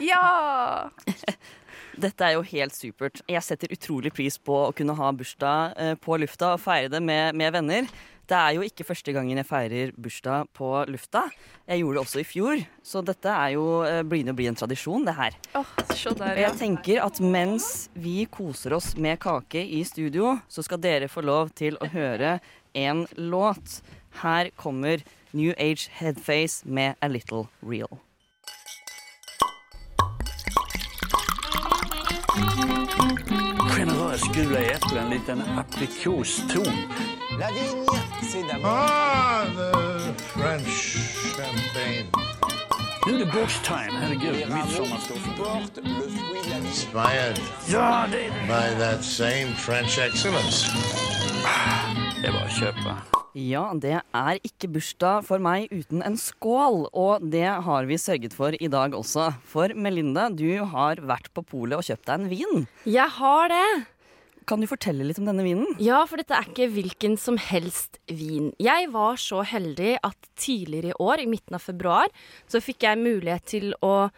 Ja! 0.00 0.90
Dette 2.00 2.24
er 2.24 2.38
jo 2.38 2.44
helt 2.46 2.72
supert. 2.72 3.20
Jeg 3.28 3.42
setter 3.44 3.72
utrolig 3.74 4.12
pris 4.14 4.38
på 4.40 4.54
å 4.68 4.70
kunne 4.76 4.94
ha 4.96 5.10
bursdag 5.12 5.74
eh, 5.76 5.96
på 6.00 6.16
lufta 6.22 6.54
og 6.54 6.62
feire 6.62 6.88
det 6.92 7.02
med, 7.04 7.36
med 7.36 7.52
venner. 7.58 7.90
Det 8.30 8.38
er 8.38 8.54
jo 8.54 8.62
ikke 8.62 8.86
første 8.86 9.12
gangen 9.12 9.40
jeg 9.40 9.48
feirer 9.48 9.90
bursdag 9.98 10.48
på 10.54 10.68
lufta. 10.88 11.24
Jeg 11.66 11.82
gjorde 11.82 11.98
det 11.98 12.02
også 12.04 12.20
i 12.22 12.26
fjor, 12.28 12.62
så 12.86 13.02
dette 13.02 13.32
er 13.34 13.56
jo, 13.56 13.64
eh, 13.82 14.04
begynner 14.06 14.36
å 14.36 14.38
bli 14.38 14.46
en 14.48 14.58
tradisjon, 14.58 15.04
det 15.04 15.16
her. 15.18 15.36
Oh, 15.58 15.72
der, 15.90 16.38
ja. 16.38 16.46
jeg 16.46 16.58
tenker 16.62 17.02
at 17.02 17.18
mens 17.20 17.90
vi 17.98 18.22
koser 18.30 18.78
oss 18.78 18.92
med 18.94 19.18
kake 19.20 19.60
i 19.60 19.82
studio, 19.84 20.36
så 20.48 20.62
skal 20.64 20.80
dere 20.80 21.10
få 21.10 21.26
lov 21.26 21.50
til 21.58 21.76
å 21.82 21.90
høre 21.90 22.38
en 22.78 23.02
låt. 23.18 23.80
Her 24.22 24.54
kommer 24.58 25.02
New 25.32 25.54
Age 25.58 25.88
Headface 25.90 26.68
med 26.68 26.94
A 27.00 27.08
Little 27.08 27.44
Real. 27.62 27.98
Generös 33.76 34.20
gula 34.34 34.58
eple, 34.60 35.00
en 35.00 35.10
liten 35.10 35.42
aprikoston. 35.58 36.66
La 37.38 37.48
vigne, 37.50 37.86
c'est 38.22 38.64
Ah, 38.64 39.44
the 39.56 40.12
French 40.34 40.96
champagne. 41.36 42.06
Nu 43.06 43.14
er 43.14 43.18
det 43.18 43.32
bords-time, 43.32 43.92
herregud. 44.00 44.52
midtsommerstoffet. 44.54 45.84
Inspired 46.56 47.40
Ja, 47.72 48.06
det 48.12 48.32
by 48.46 48.78
that 48.78 49.04
same 49.04 49.54
French 49.56 49.98
excellence. 49.98 50.70
det. 52.22 52.28
er 52.28 52.32
bare 52.32 52.44
å 52.44 52.48
köpa. 52.60 53.19
Ja, 53.38 53.68
det 53.78 54.00
er 54.02 54.40
ikke 54.42 54.72
bursdag 54.74 55.22
for 55.28 55.42
meg 55.42 55.70
uten 55.70 56.02
en 56.02 56.16
skål, 56.18 56.88
og 56.90 57.22
det 57.30 57.46
har 57.46 57.86
vi 57.86 57.98
sørget 58.00 58.34
for 58.34 58.56
i 58.58 58.70
dag 58.70 58.96
også. 58.96 59.28
For 59.46 59.70
Melinda, 59.78 60.26
du 60.34 60.64
har 60.72 60.98
vært 60.98 61.30
på 61.36 61.44
polet 61.46 61.78
og 61.78 61.86
kjøpt 61.86 62.08
deg 62.08 62.16
en 62.18 62.30
vin. 62.32 62.66
Jeg 62.90 63.06
har 63.20 63.52
det. 63.52 63.68
Kan 64.50 64.64
du 64.64 64.66
fortelle 64.66 65.06
litt 65.06 65.20
om 65.22 65.28
denne 65.30 65.44
vinen? 65.46 65.78
Ja, 65.78 66.00
for 66.10 66.18
dette 66.18 66.34
er 66.34 66.48
ikke 66.48 66.72
hvilken 66.74 67.14
som 67.20 67.38
helst 67.38 68.00
vin. 68.10 68.50
Jeg 68.58 68.90
var 68.90 69.20
så 69.22 69.44
heldig 69.46 70.00
at 70.02 70.30
tidligere 70.34 70.90
i 70.90 70.98
år, 70.98 71.22
i 71.22 71.30
midten 71.30 71.54
av 71.54 71.62
februar, 71.62 72.10
så 72.50 72.58
fikk 72.64 72.88
jeg 72.88 72.98
mulighet 72.98 73.46
til 73.52 73.70
å 73.78 74.08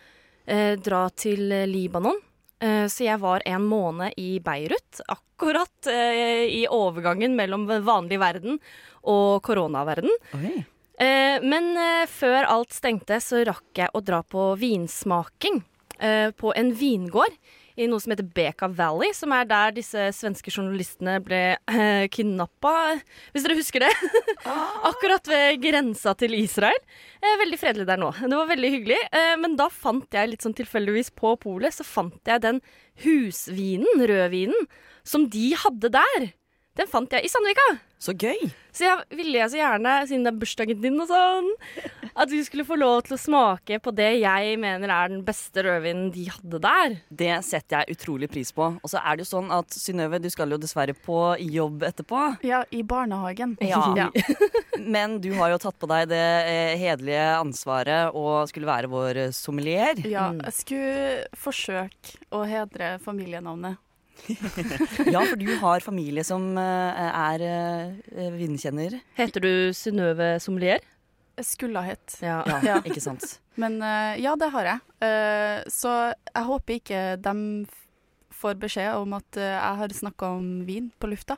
eh, 0.46 0.78
dra 0.80 1.04
til 1.12 1.52
Libanon. 1.68 2.16
Eh, 2.62 2.86
så 2.86 3.06
jeg 3.06 3.18
var 3.22 3.42
en 3.48 3.64
måned 3.66 4.14
i 4.20 4.36
Beirut, 4.44 5.00
akkurat 5.10 5.88
eh, 5.90 6.46
i 6.46 6.62
overgangen 6.70 7.34
mellom 7.38 7.66
vanlig 7.82 8.20
verden 8.22 8.60
og 9.02 9.42
koronaverden. 9.46 10.12
Oi. 10.38 10.62
Eh, 11.02 11.42
men 11.42 11.72
før 12.06 12.46
alt 12.46 12.74
stengte, 12.76 13.18
så 13.24 13.42
rakk 13.48 13.82
jeg 13.82 13.90
å 13.90 14.04
dra 14.04 14.22
på 14.22 14.52
vinsmaking 14.60 15.64
på 16.02 16.50
en 16.58 16.70
vingård 16.74 17.34
i 17.76 17.88
noe 17.90 18.02
som 18.02 18.12
heter 18.12 18.26
Beka 18.36 18.68
Valley, 18.76 19.12
som 19.16 19.32
er 19.34 19.46
der 19.48 19.74
disse 19.76 20.08
svenske 20.16 20.52
journalistene 20.52 21.18
ble 21.24 21.42
eh, 21.56 22.04
kidnappa, 22.12 22.98
hvis 23.32 23.46
dere 23.46 23.58
husker 23.58 23.86
det. 23.86 23.92
Akkurat 24.90 25.30
ved 25.30 25.62
grensa 25.62 26.14
til 26.18 26.36
Israel. 26.38 26.78
Eh, 27.22 27.38
veldig 27.42 27.60
fredelig 27.60 27.88
der 27.88 28.02
nå. 28.02 28.12
Det 28.20 28.36
var 28.36 28.50
veldig 28.52 28.72
hyggelig. 28.76 29.00
Eh, 29.14 29.34
men 29.40 29.56
da 29.60 29.70
fant 29.72 30.12
jeg 30.12 30.32
litt 30.32 30.44
sånn 30.44 30.56
tilfeldigvis 30.58 31.12
på 31.18 31.34
polet, 31.42 31.74
så 31.74 31.86
fant 31.86 32.20
jeg 32.28 32.44
den 32.44 32.62
husvinen, 33.04 34.06
rødvinen, 34.08 34.68
som 35.06 35.26
de 35.32 35.50
hadde 35.64 35.92
der. 35.94 36.32
Den 36.78 36.88
fant 36.88 37.12
jeg 37.12 37.26
i 37.26 37.28
Sandvika. 37.28 37.64
Så 38.00 38.14
gøy! 38.16 38.48
Så 38.72 38.86
jeg 38.86 39.18
ville 39.18 39.36
jeg 39.36 39.50
så 39.52 39.58
gjerne, 39.58 39.90
siden 40.08 40.22
det 40.24 40.30
er 40.30 40.38
bursdagen 40.40 40.78
din 40.80 40.96
og 41.04 41.10
sånn, 41.10 41.50
at 42.22 42.30
du 42.30 42.38
skulle 42.46 42.64
få 42.64 42.78
lov 42.80 43.02
til 43.04 43.14
å 43.14 43.20
smake 43.20 43.76
på 43.84 43.92
det 43.94 44.08
jeg 44.22 44.56
mener 44.58 44.90
er 44.90 45.12
den 45.12 45.20
beste 45.26 45.62
rødvinen 45.66 46.08
de 46.14 46.24
hadde 46.32 46.62
der. 46.64 46.96
Det 47.12 47.28
setter 47.44 47.82
jeg 47.82 47.98
utrolig 47.98 48.30
pris 48.32 48.54
på. 48.56 48.70
Og 48.80 48.88
så 48.88 49.02
er 49.04 49.20
det 49.20 49.26
jo 49.26 49.30
sånn 49.34 49.52
at 49.52 49.76
Synnøve, 49.76 50.22
du 50.24 50.30
skal 50.32 50.56
jo 50.56 50.60
dessverre 50.62 50.96
på 50.96 51.20
jobb 51.44 51.84
etterpå. 51.92 52.24
Ja, 52.48 52.64
i 52.72 52.80
barnehagen. 52.80 53.54
Ja. 53.60 54.08
Men 54.96 55.20
du 55.22 55.30
har 55.36 55.52
jo 55.52 55.60
tatt 55.62 55.76
på 55.76 55.92
deg 55.92 56.08
det 56.10 56.24
eh, 56.48 56.74
hederlige 56.80 57.28
ansvaret 57.36 58.16
og 58.16 58.48
skulle 58.48 58.72
være 58.72 58.90
vår 58.90 59.24
sommelier. 59.36 60.00
Ja, 60.08 60.30
jeg 60.40 60.58
skulle 60.62 61.30
forsøke 61.36 62.18
å 62.32 62.46
hedre 62.48 62.96
familienavnet. 63.04 63.76
Ja, 65.12 65.22
for 65.26 65.36
du 65.40 65.48
har 65.60 65.82
familie 65.84 66.24
som 66.26 66.52
eh, 66.60 67.02
er 67.10 67.42
uh, 67.42 68.32
vinkjenner. 68.38 68.98
Heter 69.18 69.42
du 69.44 69.52
Synnøve 69.76 70.34
Sommelier? 70.42 70.82
Jeg 71.38 71.48
skulle 71.48 71.80
ha 71.80 71.88
hett. 71.88 72.18
Ja. 72.22 72.42
Ja, 72.46 72.58
Ja. 72.66 72.76
ikke 72.84 73.00
sant? 73.02 73.38
Men 73.60 73.80
eh, 73.84 74.20
ja, 74.22 74.34
det 74.36 74.50
har 74.52 74.68
jeg. 74.68 74.80
Eh, 75.04 75.62
så 75.72 75.92
jeg 76.12 76.44
håper 76.48 76.78
ikke 76.78 77.00
de 77.24 77.34
får 78.42 78.56
beskjed 78.60 78.94
om 79.00 79.12
at 79.16 79.36
eh, 79.40 79.54
jeg 79.56 79.80
har 79.82 79.94
snakka 79.96 80.30
om 80.38 80.46
vin 80.68 80.90
på 81.00 81.10
lufta. 81.12 81.36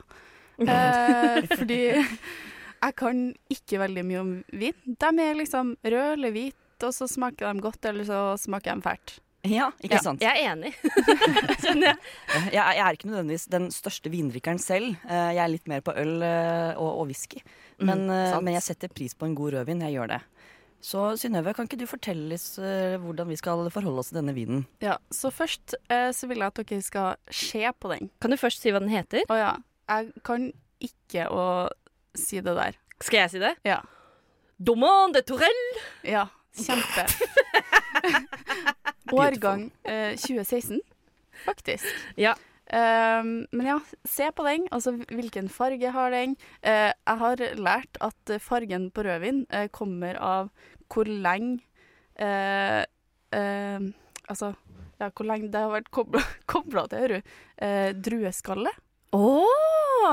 Eh, 0.59 1.41
fordi 1.57 1.79
jeg 1.95 2.95
kan 2.99 3.25
ikke 3.51 3.81
veldig 3.81 4.05
mye 4.07 4.21
om 4.21 4.31
vin. 4.55 4.77
De 4.85 5.11
er 5.25 5.39
liksom 5.39 5.75
røde 5.83 6.13
eller 6.19 6.35
hvite, 6.35 6.61
og 6.85 6.93
så 6.95 7.07
smaker 7.09 7.47
de 7.55 7.63
godt, 7.63 7.87
eller 7.89 8.07
så 8.07 8.21
smaker 8.39 8.75
de 8.75 8.85
fælt. 8.85 9.15
Ja, 9.45 9.67
ikke 9.83 9.95
Ja, 9.97 10.01
sant? 10.01 10.21
jeg 10.23 10.31
er 10.41 10.51
enig. 10.53 10.71
Skjønner 11.61 11.91
jeg. 11.91 11.97
Jeg, 12.51 12.61
er- 12.61 12.75
jeg 12.77 12.83
er 12.87 12.97
ikke 12.97 13.09
nødvendigvis 13.11 13.45
den 13.53 13.67
største 13.71 14.09
vindrikkeren 14.13 14.59
selv. 14.61 14.95
Eh, 15.05 15.31
Jeg 15.35 15.43
er 15.43 15.51
litt 15.53 15.67
mer 15.71 15.81
på 15.85 15.93
øl 15.95 16.15
eh, 16.25 16.71
og, 16.77 17.01
og 17.01 17.07
whisky. 17.11 17.41
Men, 17.79 18.05
mm, 18.07 18.39
men 18.45 18.53
jeg 18.55 18.63
setter 18.63 18.87
pris 18.89 19.13
på 19.13 19.25
en 19.27 19.35
god 19.35 19.53
rødvin. 19.59 19.81
Jeg 19.85 19.93
gjør 19.97 20.07
det. 20.15 20.21
Så 20.85 21.01
Synnøve, 21.17 21.53
kan 21.57 21.65
ikke 21.65 21.79
du 21.81 21.87
fortelle 21.89 22.35
oss 22.37 22.59
hvordan 23.01 23.27
vi 23.31 23.35
skal 23.39 23.63
forholde 23.73 23.99
oss 24.03 24.11
til 24.11 24.19
denne 24.19 24.35
vinen? 24.37 24.65
Ja, 24.83 24.97
Så 25.09 25.31
først 25.33 25.73
så 26.13 26.27
vil 26.29 26.37
jeg 26.43 26.51
at 26.51 26.59
dere 26.61 26.81
skal 26.85 27.15
se 27.33 27.63
på 27.81 27.89
den. 27.95 28.11
Kan 28.21 28.29
du 28.31 28.37
først 28.37 28.61
si 28.61 28.69
hva 28.69 28.79
den 28.83 28.91
heter? 28.93 29.23
Å 29.33 29.37
ja. 29.39 29.53
Jeg 29.89 30.11
kan 30.27 30.51
ikke 30.85 31.25
å 31.33 31.45
si 32.13 32.37
det 32.45 32.53
der. 32.57 32.77
Skal 33.01 33.23
jeg 33.25 33.33
si 33.33 33.41
det? 33.41 33.55
Ja. 33.65 33.79
Domande 34.61 35.19
de 35.23 35.25
Torell. 35.33 35.63
Ja, 36.05 36.27
kjempe. 36.55 37.07
Årgang 39.13 39.71
eh, 39.83 40.15
2016, 40.17 40.79
faktisk. 41.45 41.85
Ja. 42.17 42.33
Um, 42.65 43.45
men 43.53 43.67
ja, 43.67 43.75
se 44.09 44.31
på 44.33 44.43
den. 44.47 44.63
Altså, 44.73 44.95
hvilken 45.13 45.49
farge 45.53 45.91
har 45.93 46.09
den? 46.11 46.31
Uh, 46.65 46.89
jeg 46.89 47.17
har 47.21 47.43
lært 47.61 47.99
at 48.01 48.31
fargen 48.41 48.87
på 48.91 49.03
rødvin 49.05 49.43
uh, 49.53 49.67
kommer 49.69 50.17
av 50.17 50.49
hvor 50.89 51.05
lenge 51.05 51.59
uh, 52.17 52.81
Altså, 54.25 54.53
ja, 54.97 55.09
hvor 55.11 55.27
lenge 55.27 55.51
det 55.53 55.59
har 55.61 55.69
vært 55.75 55.91
kobla, 55.93 56.21
til, 56.89 56.97
hører 57.03 57.19
du, 57.21 57.99
drueskallet. 58.07 58.77
Å, 59.13 59.21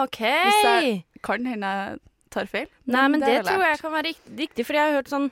OK. 0.02 0.18
Hvis 0.20 0.64
jeg- 0.66 1.04
Kan 1.22 1.46
hende 1.46 1.70
jeg 1.70 2.00
tar 2.34 2.46
feil. 2.50 2.66
Nei, 2.90 3.06
men 3.08 3.20
det, 3.22 3.28
har 3.38 3.46
tror 3.46 3.62
jeg 3.64 3.78
kan 3.80 3.92
være 3.94 4.08
rikt- 4.10 4.32
riktig, 4.40 4.66
for 4.66 4.74
jeg 4.76 4.82
har 4.90 4.96
hørt 4.98 5.08
sånn 5.12 5.30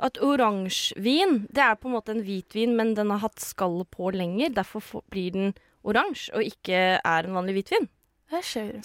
at 0.00 0.18
oransjevin, 0.24 1.46
det 1.52 1.62
er 1.64 1.74
på 1.76 1.88
en 1.90 1.94
måte 1.98 2.14
en 2.14 2.22
hvitvin, 2.24 2.72
men 2.78 2.94
den 2.96 3.10
har 3.12 3.20
hatt 3.26 3.40
skall 3.42 3.82
på 3.92 4.10
lenger. 4.16 4.52
Derfor 4.56 5.02
blir 5.12 5.30
den 5.34 5.50
oransje, 5.84 6.32
og 6.36 6.44
ikke 6.44 6.80
er 7.04 7.28
en 7.28 7.36
vanlig 7.36 7.58
hvitvin. 7.60 7.88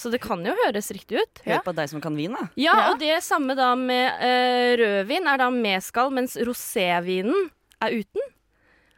Så 0.01 0.09
det 0.09 0.19
kan 0.23 0.41
jo 0.43 0.55
høres 0.65 0.87
riktig 0.95 1.19
ut. 1.21 1.41
Hør 1.45 1.59
på 1.67 1.73
deg 1.77 1.89
som 1.91 2.01
kan 2.01 2.15
vin, 2.17 2.33
da. 2.33 2.47
Ja, 2.57 2.73
Ja. 2.73 2.85
og 2.91 2.99
det 2.99 3.19
samme 3.23 3.53
da 3.55 3.75
med 3.77 4.07
uh, 4.17 4.71
rødvin 4.81 5.27
er 5.29 5.37
da 5.37 5.49
med 5.53 5.83
skall, 5.85 6.09
mens 6.11 6.33
rosévinen 6.35 7.51
er 7.85 7.93
uten. 8.01 8.31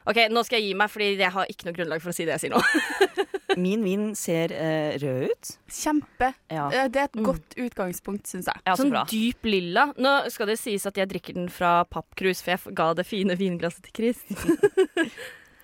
OK, 0.08 0.22
nå 0.32 0.44
skal 0.48 0.62
jeg 0.62 0.70
gi 0.70 0.78
meg, 0.80 0.90
fordi 0.94 1.10
jeg 1.20 1.34
har 1.36 1.50
ikke 1.52 1.68
noe 1.68 1.76
grunnlag 1.76 2.02
for 2.02 2.14
å 2.14 2.16
si 2.16 2.24
det 2.24 2.38
jeg 2.38 2.46
sier 2.48 2.56
nå. 2.56 2.62
Min 3.58 3.82
vin 3.84 4.04
ser 4.16 4.52
eh, 4.54 4.98
rød 5.02 5.32
ut. 5.32 5.52
Kjempe. 5.68 6.30
Ja, 6.54 6.68
Eh, 6.70 6.88
Det 6.88 7.02
er 7.02 7.08
et 7.10 7.16
Mm. 7.18 7.24
godt 7.26 7.56
utgangspunkt, 7.58 8.28
syns 8.30 8.46
jeg. 8.46 8.62
ja 8.68 8.76
så 8.76 8.84
sånn 8.86 8.92
bra. 8.94 9.04
dyp 9.10 9.44
lilla. 9.50 9.88
Nå 9.98 10.30
skal 10.32 10.48
det 10.48 10.60
sies 10.60 10.86
at 10.86 10.96
jeg 10.96 11.10
drikker 11.10 11.34
den 11.34 11.50
fra 11.50 11.84
pappkrus, 11.86 12.42
for 12.42 12.52
jeg 12.56 12.76
ga 12.76 12.94
det 12.94 13.06
fine 13.08 13.36
vinglasset 13.36 13.82
til 13.90 13.94
Chris. 13.94 14.22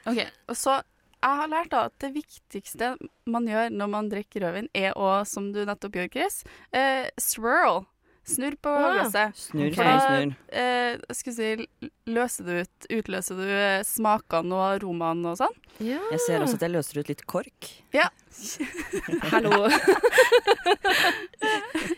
Ok, 0.05 0.19
og 0.49 0.55
så 0.59 0.81
Jeg 1.23 1.37
har 1.39 1.47
lært 1.47 1.69
da 1.71 1.85
at 1.87 1.93
det 2.03 2.09
viktigste 2.17 2.97
man 3.31 3.45
gjør 3.47 3.69
når 3.71 3.87
man 3.89 4.09
drikker 4.11 4.41
rødvin, 4.43 4.67
er 4.75 4.91
å, 4.99 5.25
som 5.25 5.53
du 5.53 5.61
nettopp 5.63 5.93
gjør, 5.95 6.09
Chris, 6.11 6.41
eh, 6.75 7.05
swirl. 7.17 7.85
Snurr 8.23 8.55
på 8.63 8.71
Ah, 8.71 8.93
glasset. 9.01 9.35
Snurr, 9.35 9.73
okay. 9.73 9.97
snurr, 9.99 10.21
snurr. 10.23 10.35
eh, 10.55 10.93
skal 11.17 11.33
vi 11.33 11.35
si, 11.35 11.65
løser 12.07 12.45
du 12.47 12.51
ut, 12.61 12.85
utløser 12.95 13.35
du 13.41 13.49
eh, 13.51 13.81
smakene 13.83 14.55
og 14.55 14.63
aromaene 14.77 15.33
og 15.33 15.41
sånn? 15.41 15.57
Ja. 15.83 15.99
Jeg 16.13 16.21
ser 16.23 16.39
også 16.45 16.55
at 16.55 16.63
jeg 16.63 16.71
løser 16.71 17.01
ut 17.01 17.09
litt 17.11 17.25
kork. 17.27 17.67
Ja. 17.91 18.05
Hallo. 19.33 19.67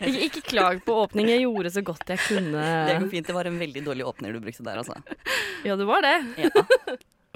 ikke, 0.02 0.20
ikke 0.26 0.42
klag 0.50 0.80
på 0.86 0.96
åpning. 1.04 1.28
Jeg 1.30 1.44
gjorde 1.44 1.70
så 1.74 1.82
godt 1.86 2.10
jeg 2.12 2.20
kunne. 2.26 2.64
Det 2.88 2.96
går 3.00 3.10
fint. 3.12 3.28
Det 3.30 3.36
var 3.36 3.48
en 3.50 3.60
veldig 3.62 3.82
dårlig 3.86 4.06
åpner 4.08 4.34
du 4.34 4.40
brukte 4.42 4.66
der, 4.66 4.80
altså. 4.82 4.96
Ja, 5.66 5.76
det 5.78 5.86
var 5.88 6.04
det. 6.06 6.14
Ja. 6.42 6.50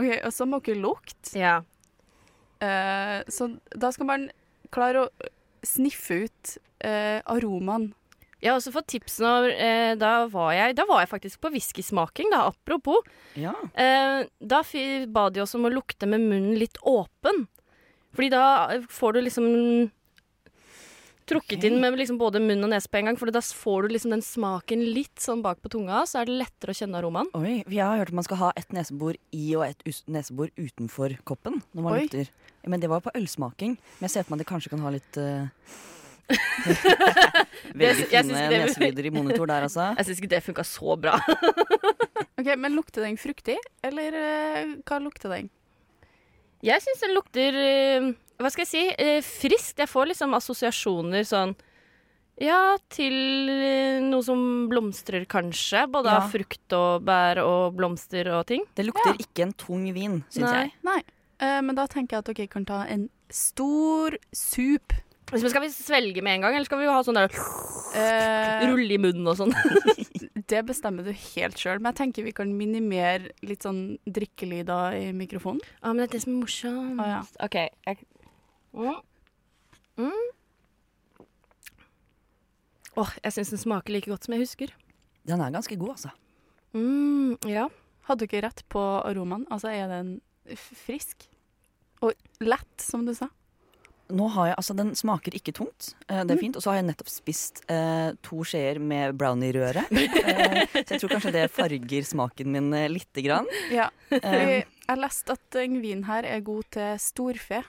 OK, 0.01 0.11
og 0.27 0.33
så 0.35 0.47
må 0.49 0.61
ikke 0.63 0.79
lukte. 0.81 1.35
Ja. 1.39 1.59
Eh, 2.61 3.21
så 3.31 3.53
da 3.77 3.93
skal 3.95 4.09
man 4.11 4.29
klare 4.75 5.07
å 5.07 5.11
sniffe 5.67 6.25
ut 6.27 6.57
eh, 6.87 7.21
aromaen. 7.29 7.91
Jeg 8.41 8.51
har 8.51 8.59
også 8.59 8.73
fått 8.73 8.89
tips 8.95 9.19
nå. 9.21 9.31
Eh, 9.53 9.93
da, 10.01 10.13
var 10.33 10.55
jeg, 10.57 10.77
da 10.79 10.87
var 10.89 11.05
jeg 11.05 11.13
faktisk 11.13 11.43
på 11.45 11.53
whiskysmaking, 11.53 12.33
da, 12.33 12.47
apropos. 12.49 13.05
Ja. 13.37 13.53
Eh, 13.75 14.25
da 14.41 14.63
ba 15.13 15.29
de 15.31 15.45
oss 15.45 15.57
om 15.59 15.69
å 15.69 15.73
lukte 15.73 16.09
med 16.09 16.25
munnen 16.25 16.57
litt 16.61 16.81
åpen. 16.89 17.47
Fordi 18.17 18.31
da 18.33 18.45
får 18.91 19.13
du 19.15 19.21
liksom 19.27 19.49
trukket 21.31 21.65
inn 21.65 21.79
med 21.83 21.95
liksom 21.99 22.19
både 22.19 22.41
munn 22.43 22.65
og 22.67 22.73
nese 22.73 22.91
på 22.91 23.01
en 23.01 23.11
gang. 23.11 23.19
For 23.21 23.31
da 23.33 23.43
får 23.45 23.87
du 23.87 23.95
liksom 23.95 24.15
den 24.15 24.25
smaken 24.25 24.83
litt 24.97 25.23
sånn 25.23 25.45
bak 25.45 25.61
på 25.63 25.71
tunga, 25.77 26.03
så 26.09 26.23
er 26.23 26.31
det 26.31 26.41
lettere 26.41 26.75
å 26.75 26.81
kjenne 26.81 26.99
aromaen. 26.99 27.31
Oi, 27.39 27.61
jeg 27.63 27.85
har 27.85 28.01
hørt 28.01 28.13
at 28.13 28.19
man 28.19 28.27
skal 28.27 28.43
ha 28.43 28.51
et 28.59 28.75
nesebor 28.75 29.19
i 29.37 29.45
og 29.59 29.67
et 29.69 30.03
nesebor 30.11 30.51
utenfor 30.59 31.17
koppen 31.29 31.61
når 31.71 31.87
man 31.87 31.95
Oi. 31.95 32.03
lukter. 32.07 32.35
Men 32.67 32.83
det 32.83 32.91
var 32.93 33.05
på 33.05 33.15
ølsmaking. 33.17 33.79
Men 34.01 34.09
jeg 34.09 34.17
ser 34.17 34.27
for 34.27 34.35
meg 34.35 34.41
at 34.41 34.47
det 34.47 34.51
kanskje 34.51 34.75
kan 34.75 34.85
ha 34.85 34.95
litt 34.97 35.21
eh, 35.21 35.79
Veldig 37.81 38.07
jeg 38.11 38.25
synes 38.25 38.37
fine 38.37 38.49
det- 38.51 38.61
neselyder 38.67 39.07
i 39.09 39.13
monitor 39.15 39.47
der, 39.51 39.67
altså. 39.67 39.87
Jeg 39.99 40.07
syns 40.09 40.21
ikke 40.23 40.33
det 40.35 40.43
funka 40.47 40.65
så 40.67 40.97
bra. 41.01 41.17
OK, 42.41 42.51
men 42.57 42.75
lukter 42.77 43.05
den 43.05 43.19
fruktig, 43.21 43.57
eller 43.85 44.17
uh, 44.17 44.75
hva 44.89 44.99
lukter 45.03 45.33
den? 45.35 45.51
Jeg 46.65 46.83
syns 46.85 47.01
den 47.05 47.15
lukter 47.17 47.57
uh, 47.57 48.11
Hva 48.41 48.51
skal 48.53 48.65
jeg 48.67 48.71
si? 48.71 48.83
Uh, 49.01 49.21
friskt. 49.25 49.79
Jeg 49.81 49.89
får 49.91 50.11
liksom 50.13 50.35
assosiasjoner 50.37 51.25
sånn 51.29 51.55
Ja, 52.41 52.77
til 52.93 53.17
noe 54.09 54.25
som 54.25 54.43
blomstrer, 54.73 55.27
kanskje. 55.29 55.87
Både 55.93 56.09
Ja. 56.13 56.21
av 56.23 56.31
frukt 56.33 56.73
og 56.77 57.03
bær 57.05 57.43
og 57.45 57.75
blomster 57.77 58.29
og 58.39 58.47
ting. 58.49 58.65
Det 58.77 58.87
lukter 58.89 59.17
ikke 59.21 59.45
en 59.49 59.53
tung 59.61 59.85
vin, 59.97 60.21
syns 60.33 60.53
jeg. 60.61 60.77
Nei, 60.87 61.01
Uh, 61.41 61.63
men 61.65 61.73
da 61.73 61.87
tenker 61.89 62.19
jeg 62.19 62.21
at 62.21 62.27
dere 62.37 62.47
kan 62.53 62.67
ta 62.69 62.83
en 62.93 63.07
stor 63.33 64.13
sup. 64.37 64.93
Skal 65.31 65.63
vi 65.63 65.71
svelge 65.73 66.23
med 66.27 66.39
en 66.39 66.47
gang, 66.47 66.57
eller 66.57 66.67
skal 66.67 66.81
vi 66.83 66.91
ha 66.91 67.03
sånn 67.07 67.19
der 67.21 67.31
Eh, 67.91 68.69
rulle 68.71 68.95
i 68.95 69.01
munnen 69.03 69.27
og 69.27 69.37
sånn? 69.41 69.55
det 70.51 70.61
bestemmer 70.69 71.07
du 71.07 71.11
helt 71.11 71.59
sjøl, 71.59 71.81
men 71.81 71.91
jeg 71.91 71.99
tenker 72.05 72.27
vi 72.27 72.35
kan 72.37 72.53
minimere 72.55 73.33
litt 73.47 73.67
sånn 73.67 73.99
drikkelyder 74.07 74.99
i 74.99 75.09
mikrofonen. 75.17 75.63
Ja, 75.81 75.91
men 75.91 76.03
det 76.03 76.09
er 76.09 76.15
det 76.15 76.23
som 76.25 76.35
er 76.37 76.39
morsomt. 76.45 77.03
Å, 77.03 77.09
ja. 77.11 77.21
OK. 77.47 77.59
Jeg... 77.89 78.07
Mm. 78.77 79.01
Mm. 80.01 80.29
Oh, 83.01 83.11
jeg 83.25 83.35
syns 83.35 83.53
den 83.55 83.63
smaker 83.63 83.95
like 83.95 84.11
godt 84.11 84.27
som 84.27 84.37
jeg 84.37 84.45
husker. 84.45 84.75
Den 85.27 85.43
er 85.43 85.55
ganske 85.55 85.79
god, 85.81 85.97
altså. 85.97 86.15
Mm, 86.77 87.35
ja. 87.51 87.67
Hadde 88.07 88.23
du 88.23 88.31
ikke 88.31 88.45
rett 88.47 88.63
på 88.71 88.81
aromaen? 89.03 89.47
Altså, 89.51 89.73
er 89.75 89.91
den 89.91 90.17
frisk? 90.59 91.27
Og 92.07 92.15
lett, 92.43 92.75
som 92.83 93.03
du 93.07 93.13
sa? 93.19 93.29
Nå 94.15 94.29
har 94.35 94.51
jeg, 94.51 94.57
altså 94.61 94.75
Den 94.79 94.93
smaker 94.99 95.35
ikke 95.37 95.53
tungt. 95.57 95.93
Eh, 96.09 96.23
det 96.27 96.35
er 96.37 96.41
fint. 96.41 96.57
Og 96.59 96.63
så 96.65 96.73
har 96.73 96.81
jeg 96.81 96.89
nettopp 96.91 97.11
spist 97.13 97.63
eh, 97.71 98.13
to 98.27 98.43
skjeer 98.47 98.81
med 98.83 99.17
brownie-røre. 99.21 99.87
Eh, 100.21 100.67
så 100.85 100.95
jeg 100.95 101.01
tror 101.01 101.13
kanskje 101.15 101.33
det 101.35 101.45
farger 101.53 102.05
smaken 102.07 102.51
min 102.53 102.69
eh, 102.77 102.89
lite 102.91 103.23
grann. 103.25 103.47
Ja. 103.73 103.89
jeg 104.11 104.65
har 104.89 104.99
lest 105.01 105.31
at 105.33 105.43
den 105.55 105.79
vinen 105.83 106.05
her 106.09 106.27
er 106.29 106.43
god 106.45 106.67
til 106.75 106.99
storfe. 107.03 107.63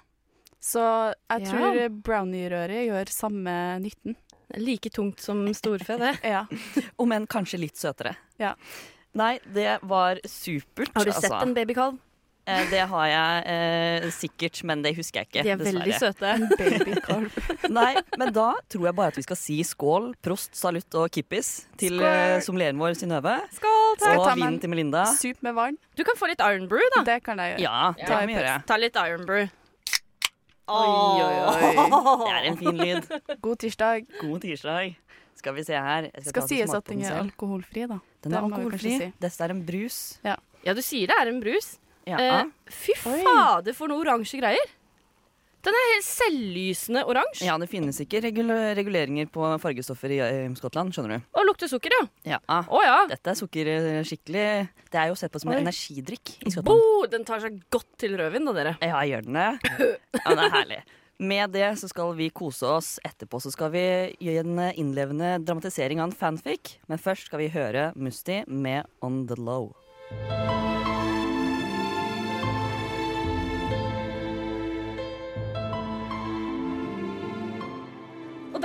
Så 0.61 0.81
jeg 1.13 1.41
Ja. 1.41 1.51
tror 1.51 1.79
brownie-røret 2.05 2.85
gjør 2.89 3.09
samme 3.13 3.55
nytten. 3.81 4.15
Like 4.59 4.89
tungt 4.93 5.21
som 5.23 5.45
storfe, 5.55 5.97
det. 5.97 6.15
Ja. 6.35 6.45
om 6.99 7.11
enn 7.15 7.27
kanskje 7.27 7.59
litt 7.63 7.79
søtere. 7.79 8.15
Ja. 8.41 8.55
Nei, 9.17 9.39
det 9.45 9.79
var 9.83 10.19
supert. 10.27 10.91
Har 10.95 11.05
du 11.05 11.11
sett 11.11 11.31
altså. 11.31 11.41
en 11.47 11.55
babykalv? 11.55 11.97
Eh, 12.51 12.63
det 12.71 12.81
har 12.91 13.05
jeg 13.11 13.43
eh, 13.53 14.07
sikkert, 14.15 14.61
men 14.67 14.83
det 14.85 14.93
husker 14.97 15.21
jeg 15.21 15.29
ikke. 15.29 15.43
De 15.45 15.53
er 15.53 15.61
veldig 15.61 15.99
søte. 16.01 16.33
Babykalv. 16.59 17.37
Nei, 17.77 17.91
men 18.19 18.33
da 18.35 18.49
tror 18.71 18.89
jeg 18.89 18.97
bare 18.97 19.13
at 19.13 19.19
vi 19.19 19.25
skal 19.25 19.39
si 19.39 19.57
skål, 19.67 20.11
prost, 20.23 20.53
salutt 20.59 20.99
og 20.99 21.07
kippis 21.13 21.51
til 21.79 21.97
Skål! 21.99 22.07
uh, 22.07 22.35
sommelieren 22.45 22.81
vår 22.81 22.97
Synnøve. 22.99 23.37
Skål, 23.55 23.95
takk. 24.01 24.19
Og 24.19 24.27
ta 24.27 24.35
vinen 24.39 24.59
til 24.63 24.73
Melinda. 24.73 25.05
Sup 25.15 25.41
med 25.45 25.57
vann. 25.57 25.79
Du 25.97 26.03
kan 26.07 26.19
få 26.19 26.29
litt 26.31 26.43
Iron 26.43 26.67
Brew, 26.71 26.83
da. 26.97 27.05
Det 27.07 27.19
kan 27.25 27.39
jeg 27.41 27.55
gjøre. 27.55 27.65
Ja, 27.65 27.93
det 27.97 28.07
Ta 28.07 28.13
kan 28.19 28.29
vi 28.29 28.37
gjøre. 28.37 28.55
Ta 28.69 28.79
litt 28.81 29.01
Iron 29.05 29.27
Brew. 29.29 29.49
Oi, 30.71 30.87
oi, 31.19 31.37
oi. 31.51 31.71
Det 32.25 32.31
er 32.31 32.45
en 32.47 32.57
fin 32.59 32.77
lyd. 32.77 33.07
God 33.43 33.59
tirsdag. 33.59 34.05
God 34.21 34.43
tirsdag. 34.45 34.93
Skal 35.41 35.55
vi 35.57 35.65
se 35.67 35.75
her. 35.75 36.07
Jeg 36.07 36.23
Skal 36.27 36.35
skal 36.35 36.47
sies 36.51 36.73
at 36.77 36.87
den 36.87 37.03
er 37.03 37.17
alkoholfri, 37.17 37.87
da. 37.89 37.97
Den 38.21 38.33
det 38.35 38.37
er 38.37 38.45
alkoholfri. 38.45 38.93
si. 39.01 39.07
Dette 39.19 39.45
er 39.47 39.53
en 39.55 39.63
brus. 39.67 39.97
Ja, 40.23 40.37
du 40.77 40.83
sier 40.85 41.09
det 41.11 41.17
er 41.17 41.31
en 41.31 41.41
brus. 41.43 41.73
Ja. 42.11 42.43
Eh, 42.43 42.51
fy 42.71 42.95
fader, 42.99 43.73
for 43.77 43.91
noe 43.91 44.03
oransje 44.03 44.39
greier. 44.41 44.77
Den 45.61 45.75
er 45.77 45.83
helt 45.91 46.05
selvlysende 46.07 47.03
oransje. 47.05 47.45
ja, 47.45 47.53
det 47.61 47.67
finnes 47.69 47.99
ikke 48.01 48.17
regul 48.25 48.49
reguleringer 48.73 49.27
på 49.29 49.45
fargestoffer 49.61 50.09
i 50.15 50.17
i, 50.17 50.39
Skottland, 50.57 50.89
skjønner 50.95 51.19
du. 51.19 51.27
Og 51.37 51.45
lukter 51.45 51.69
sukker, 51.69 51.93
ja. 51.93 52.07
Ja. 52.33 52.39
Oh, 52.65 52.81
ja. 52.81 52.95
Dette 53.11 53.29
er 53.29 53.37
sukker 53.37 53.69
eh, 53.69 53.99
skikkelig 54.07 54.45
Det 54.89 54.97
er 55.03 55.11
jo 55.11 55.19
sett 55.19 55.29
på 55.31 55.41
som 55.43 55.51
en 55.53 55.61
energidrikk 55.61 56.33
i 56.41 56.49
Skottland. 56.55 56.65
Bo, 56.71 57.05
den 57.13 57.27
tar 57.29 57.43
seg 57.45 57.61
godt 57.69 57.91
til 58.01 58.17
rødvin, 58.17 58.49
da, 58.49 58.55
dere. 58.57 58.73
Ja, 58.81 59.03
gjør 59.05 59.29
den 59.29 59.37
det? 59.37 59.77
Ja, 60.17 60.33
det 60.33 60.47
er 60.47 60.57
herlig. 60.57 60.81
Med 61.21 61.51
det 61.53 61.67
så 61.77 61.85
skal 61.85 62.15
vi 62.17 62.31
kose 62.33 62.65
oss. 62.65 62.95
Etterpå 63.05 63.37
så 63.45 63.53
skal 63.53 63.69
vi 63.75 63.85
gi 64.17 64.39
en 64.41 64.57
eh, 64.57 64.73
innlevende 64.81 65.35
dramatisering 65.45 66.01
av 66.01 66.09
en 66.09 66.17
fanfic. 66.17 66.79
Men 66.89 66.97
først 66.97 67.29
skal 67.29 67.45
vi 67.45 67.51
høre 67.53 67.91
Musti 67.93 68.41
med 68.49 68.89
On 69.05 69.27
The 69.29 69.37
Low. 69.37 69.75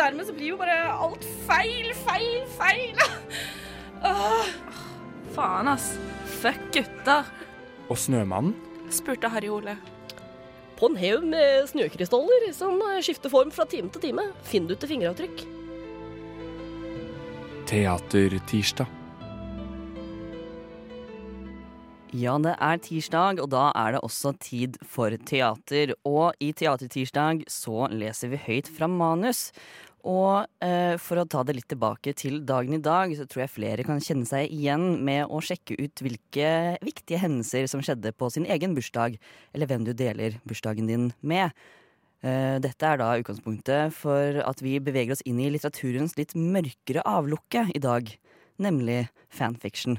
Dermed 0.06 0.28
så 0.28 0.34
blir 0.36 0.52
jo 0.52 0.56
bare 0.60 0.74
alt 1.02 1.24
feil, 1.48 1.88
feil, 2.06 2.44
feil. 2.54 3.00
Åh. 4.06 4.50
Faen, 5.34 5.66
ass. 5.72 5.96
Fuck 6.38 6.68
gutta. 6.76 7.24
Og 7.90 7.98
Snømannen? 7.98 8.54
Spurte 8.94 9.26
Harry 9.34 9.50
Ole. 9.50 9.74
På 10.78 10.92
en 10.92 10.98
haug 11.00 11.24
med 11.26 11.66
snøkrystaller 11.72 12.52
som 12.54 12.78
skifter 13.02 13.32
form 13.32 13.50
fra 13.50 13.66
time 13.66 13.90
til 13.90 14.04
time, 14.12 14.28
finner 14.46 14.76
du 14.76 14.78
til 14.78 14.92
fingeravtrykk. 14.92 15.42
Teatertirsdag. 17.66 18.86
Ja, 22.16 22.36
det 22.40 22.54
er 22.62 22.78
tirsdag, 22.80 23.40
og 23.42 23.50
da 23.52 23.66
er 23.76 23.96
det 23.96 24.00
også 24.06 24.30
tid 24.40 24.76
for 24.88 25.12
teater. 25.28 25.90
Og 26.06 26.38
i 26.40 26.52
Teatertirsdag 26.56 27.42
så 27.50 27.88
leser 27.92 28.30
vi 28.32 28.38
høyt 28.40 28.70
fra 28.72 28.86
manus. 28.88 29.50
Og 30.06 30.46
eh, 30.62 30.94
for 31.02 31.18
å 31.18 31.26
ta 31.26 31.42
det 31.42 31.56
litt 31.56 31.68
tilbake 31.70 32.12
til 32.14 32.38
dagen 32.46 32.76
i 32.76 32.82
dag, 32.82 33.10
så 33.18 33.26
tror 33.26 33.42
jeg 33.42 33.54
flere 33.56 33.86
kan 33.86 33.98
kjenne 34.02 34.28
seg 34.28 34.52
igjen 34.54 35.00
med 35.06 35.26
å 35.26 35.40
sjekke 35.42 35.74
ut 35.80 36.02
hvilke 36.04 36.50
viktige 36.86 37.18
hendelser 37.24 37.66
som 37.70 37.82
skjedde 37.82 38.14
på 38.14 38.30
sin 38.30 38.46
egen 38.46 38.76
bursdag, 38.76 39.16
eller 39.50 39.70
hvem 39.70 39.86
du 39.88 39.90
deler 39.98 40.38
bursdagen 40.46 40.86
din 40.86 41.08
med. 41.26 41.50
Eh, 42.22 42.56
Dette 42.62 42.86
er 42.86 43.00
da 43.02 43.16
utgangspunktet 43.18 43.96
for 43.98 44.38
at 44.46 44.62
vi 44.62 44.78
beveger 44.78 45.16
oss 45.16 45.24
inn 45.26 45.42
i 45.42 45.50
litteraturens 45.50 46.14
litt 46.20 46.36
mørkere 46.38 47.02
avlukke 47.02 47.66
i 47.74 47.82
dag, 47.82 48.12
nemlig 48.62 49.08
fanfiction. 49.26 49.98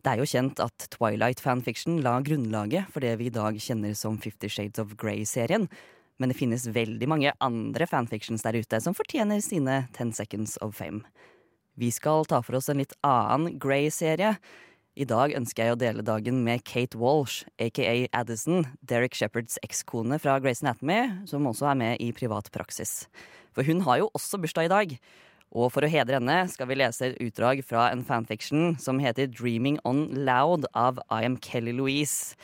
Det 0.00 0.12
er 0.12 0.20
jo 0.20 0.28
kjent 0.28 0.60
at 0.64 0.84
Twilight 0.92 1.40
fanfiction 1.44 1.98
la 2.04 2.18
grunnlaget 2.24 2.92
for 2.92 3.04
det 3.04 3.16
vi 3.20 3.28
i 3.28 3.34
dag 3.34 3.56
kjenner 3.60 3.96
som 3.96 4.20
Fifty 4.20 4.48
Shades 4.52 4.80
of 4.80 4.94
Grey-serien, 5.00 5.66
men 6.20 6.30
det 6.30 6.36
finnes 6.38 6.68
veldig 6.68 7.08
mange 7.08 7.32
andre 7.40 7.88
fanfictions 7.88 8.44
der 8.44 8.60
ute 8.60 8.80
som 8.84 8.96
fortjener 8.96 9.40
sine 9.44 9.86
Ten 9.96 10.12
Seconds 10.12 10.58
of 10.60 10.76
Fame. 10.76 11.02
Vi 11.80 11.88
skal 11.94 12.26
ta 12.28 12.42
for 12.44 12.58
oss 12.58 12.68
en 12.68 12.82
litt 12.82 12.92
annen 13.06 13.56
Grey-serie. 13.58 14.34
I 15.00 15.06
dag 15.08 15.32
ønsker 15.38 15.64
jeg 15.64 15.72
å 15.72 15.80
dele 15.80 16.04
dagen 16.04 16.42
med 16.44 16.64
Kate 16.68 16.98
Walsh, 17.00 17.46
aka 17.62 17.94
Addison, 18.12 18.66
Derek 18.84 19.16
Shepherds 19.16 19.56
ekskone 19.64 20.18
fra 20.20 20.36
Grace 20.44 20.60
Anatomy, 20.60 21.24
som 21.30 21.46
også 21.48 21.70
er 21.70 21.78
med 21.80 22.02
i 22.04 22.10
privat 22.12 22.50
praksis. 22.52 23.06
For 23.56 23.64
hun 23.64 23.80
har 23.86 24.02
jo 24.02 24.10
også 24.18 24.42
bursdag 24.42 24.68
i 24.68 24.72
dag. 24.74 24.96
Og 25.50 25.70
for 25.74 25.82
å 25.82 25.90
hedre 25.90 26.20
henne 26.20 26.42
skal 26.52 26.68
vi 26.70 26.78
lese 26.78 27.08
et 27.08 27.22
utdrag 27.24 27.62
fra 27.66 27.88
en 27.90 28.04
fanfiction 28.06 28.76
som 28.82 29.00
heter 29.02 29.30
Dreaming 29.30 29.80
On 29.88 30.04
Loud 30.26 30.68
av 30.78 31.00
I 31.08 31.24
Am 31.26 31.40
Kelly 31.42 31.72
Louise. 31.74 32.36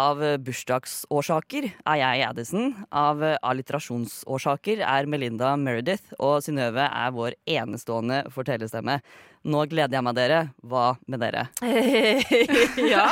Av 0.00 0.22
eh, 0.24 0.38
bursdagsårsaker 0.40 1.66
er 1.72 1.98
jeg 2.00 2.22
Addison. 2.26 2.70
Av 2.88 3.22
eh, 3.24 3.36
alliterasjonsårsaker 3.44 4.84
er 4.86 5.10
Melinda 5.10 5.52
Meredith. 5.60 6.14
Og 6.18 6.40
Synnøve 6.44 6.86
er 6.86 7.12
vår 7.14 7.36
enestående 7.58 8.22
fortellerstemme. 8.32 9.00
Nå 9.42 9.64
gleder 9.70 9.98
jeg 9.98 10.06
meg, 10.06 10.16
dere. 10.16 10.40
Hva 10.62 10.92
med 11.10 11.22
dere? 11.24 11.48
ja. 12.94 13.08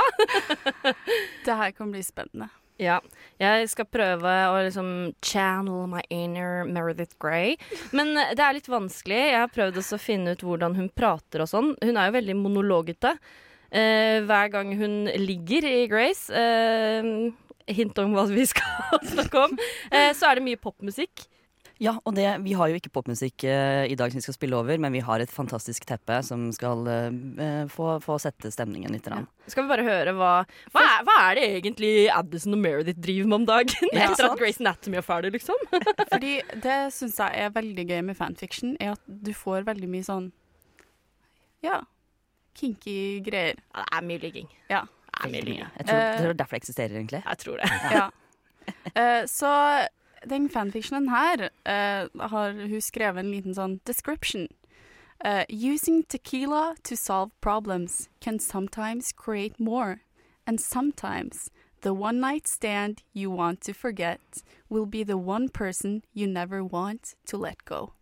Det 1.47 1.61
her 1.63 1.77
kan 1.77 1.93
bli 1.93 2.03
spennende. 2.07 2.51
Ja. 2.81 2.97
Jeg 3.41 3.69
skal 3.69 3.89
prøve 3.93 4.31
å 4.49 4.57
liksom 4.65 5.13
channel 5.25 5.85
my 5.91 6.01
inner 6.09 6.65
Meredith 6.65 7.19
Grey. 7.21 7.59
Men 7.93 8.15
eh, 8.17 8.33
det 8.37 8.47
er 8.47 8.57
litt 8.57 8.73
vanskelig. 8.73 9.21
Jeg 9.35 9.43
har 9.43 9.53
prøvd 9.53 9.83
også 9.83 9.99
å 9.99 10.03
finne 10.03 10.35
ut 10.35 10.47
hvordan 10.47 10.79
hun 10.79 10.89
prater 10.95 11.45
og 11.45 11.53
sånn. 11.53 11.75
Hun 11.85 12.01
er 12.01 12.09
jo 12.09 12.17
veldig 12.17 12.39
monologete. 12.41 13.17
Eh, 13.71 14.21
hver 14.27 14.51
gang 14.51 14.73
hun 14.79 15.05
ligger 15.23 15.67
i 15.69 15.85
Grace 15.91 16.33
eh, 16.35 17.07
Hint 17.71 17.99
om 18.03 18.17
hva 18.17 18.25
vi 18.27 18.47
skal 18.51 19.05
snakke 19.15 19.45
om. 19.47 19.59
Eh, 19.93 20.11
så 20.17 20.31
er 20.31 20.41
det 20.41 20.49
mye 20.49 20.59
popmusikk. 20.59 21.29
Ja, 21.81 21.95
og 22.05 22.13
det, 22.13 22.27
vi 22.45 22.53
har 22.53 22.69
jo 22.69 22.77
ikke 22.77 22.91
popmusikk 22.93 23.45
eh, 23.49 23.87
i 23.89 23.95
dag 23.97 24.13
som 24.13 24.19
vi 24.19 24.25
skal 24.27 24.35
spille 24.37 24.57
over, 24.59 24.77
men 24.83 24.93
vi 24.93 25.01
har 25.01 25.23
et 25.23 25.31
fantastisk 25.33 25.87
teppe 25.89 26.19
som 26.27 26.43
skal 26.53 26.83
eh, 26.93 27.63
få, 27.73 27.95
få 28.05 28.19
sette 28.21 28.51
stemningen 28.53 28.93
litt. 28.93 29.09
Ja. 29.09 29.23
Skal 29.49 29.65
vi 29.65 29.73
bare 29.73 29.87
høre 29.87 30.13
hva 30.19 30.33
Hva 30.75 30.83
er, 30.83 31.07
hva 31.09 31.15
er 31.31 31.39
det 31.39 31.47
egentlig 31.63 31.93
Addison 32.13 32.59
og 32.59 32.61
Meredith 32.61 33.01
driver 33.01 33.31
med 33.31 33.39
om 33.39 33.47
dagen? 33.49 33.95
Ja, 33.97 34.11
Etter 34.11 34.29
at 34.29 34.43
Grace 34.43 34.61
Anatomy 34.61 35.01
er 35.01 35.07
ferdig, 35.07 35.33
liksom? 35.39 35.57
Fordi 36.13 36.35
det 36.67 36.77
syns 36.99 37.17
jeg 37.23 37.47
er 37.47 37.57
veldig 37.57 37.87
gøy 37.95 38.03
med 38.11 38.19
fanfiction, 38.19 38.77
er 38.77 38.93
at 38.99 39.07
du 39.09 39.33
får 39.33 39.65
veldig 39.71 39.89
mye 39.95 40.05
sånn 40.11 40.29
Ja, 41.65 41.81
kinky 42.61 42.97
greier. 43.25 43.61
Ja, 43.75 43.85
det 43.85 43.99
er 43.99 44.07
mye 44.09 44.23
ligging. 44.23 44.49
Ja. 44.71 44.85
Det 45.11 45.25
er 45.25 45.33
mye 45.35 45.47
ligging. 45.47 45.67
Jeg 45.79 45.87
tror 45.87 46.01
Eh, 46.01 46.19
det 46.19 46.27
er 46.29 46.33
derfor 46.33 46.57
det 46.57 46.63
eksisterer, 46.63 46.97
egentlig. 46.97 47.23
Jeg 47.27 47.39
tror 47.39 47.57
det. 47.57 47.71
Ja. 47.97 48.07
uh, 49.01 49.27
så 49.27 49.53
den 50.29 50.51
fanfictionen 50.51 51.09
her 51.09 51.49
uh, 51.67 52.29
har 52.29 52.53
hun 52.53 52.81
skrevet 52.81 53.25
en 53.25 53.31
liten 53.33 53.55
sånn 53.55 53.81
description. 53.87 54.49
Uh, 55.25 55.45
using 55.49 56.03
tequila 56.09 56.75
to 56.85 56.97
solve 56.97 57.31
problems 57.41 58.09
can 58.21 58.39
sometimes 58.39 59.13
create 59.13 59.59
more, 59.59 60.01
and 60.47 60.61
sometimes 60.61 61.51
the 61.83 61.93
one 61.93 62.21
night 62.21 62.49
stand 62.49 63.03
you 63.13 63.31
want 63.31 63.61
to 63.61 63.73
forget 63.75 64.43
will 64.69 64.87
be 64.87 65.05
the 65.05 65.19
one 65.19 65.49
person 65.49 66.03
you 66.15 66.27
never 66.27 66.65
want 66.65 67.15
to 67.27 67.37
let 67.37 67.65
go. 67.65 67.93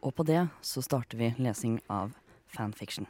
Og 0.00 0.14
på 0.14 0.22
det 0.22 0.48
så 0.62 0.82
starter 0.82 1.18
vi 1.18 1.34
lesing 1.38 1.80
av 1.88 2.12
fanfiction. 2.46 3.06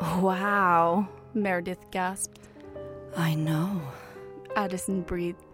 Wow. 0.00 1.08
Meredith 1.34 1.90
gasped. 1.90 2.48
I 3.16 3.34
know. 3.34 3.80
Addison 4.56 5.02
breathed. 5.02 5.44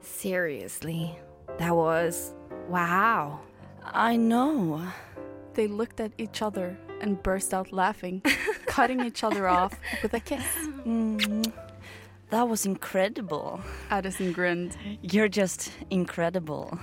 Seriously. 0.00 1.18
That 1.58 1.74
was. 1.74 2.34
Wow. 2.68 3.40
I 3.82 4.16
know. 4.16 4.82
They 5.54 5.66
looked 5.66 6.00
at 6.00 6.12
each 6.18 6.42
other 6.42 6.76
and 7.00 7.22
burst 7.22 7.54
out 7.54 7.72
laughing, 7.72 8.22
cutting 8.66 9.00
each 9.00 9.24
other 9.24 9.48
off 9.48 9.78
with 10.02 10.14
a 10.14 10.20
kiss. 10.20 10.44
Mm, 10.84 11.52
that 12.30 12.48
was 12.48 12.66
incredible. 12.66 13.60
Addison 13.90 14.32
grinned. 14.32 14.76
You're 15.02 15.28
just 15.28 15.72
incredible. 15.90 16.78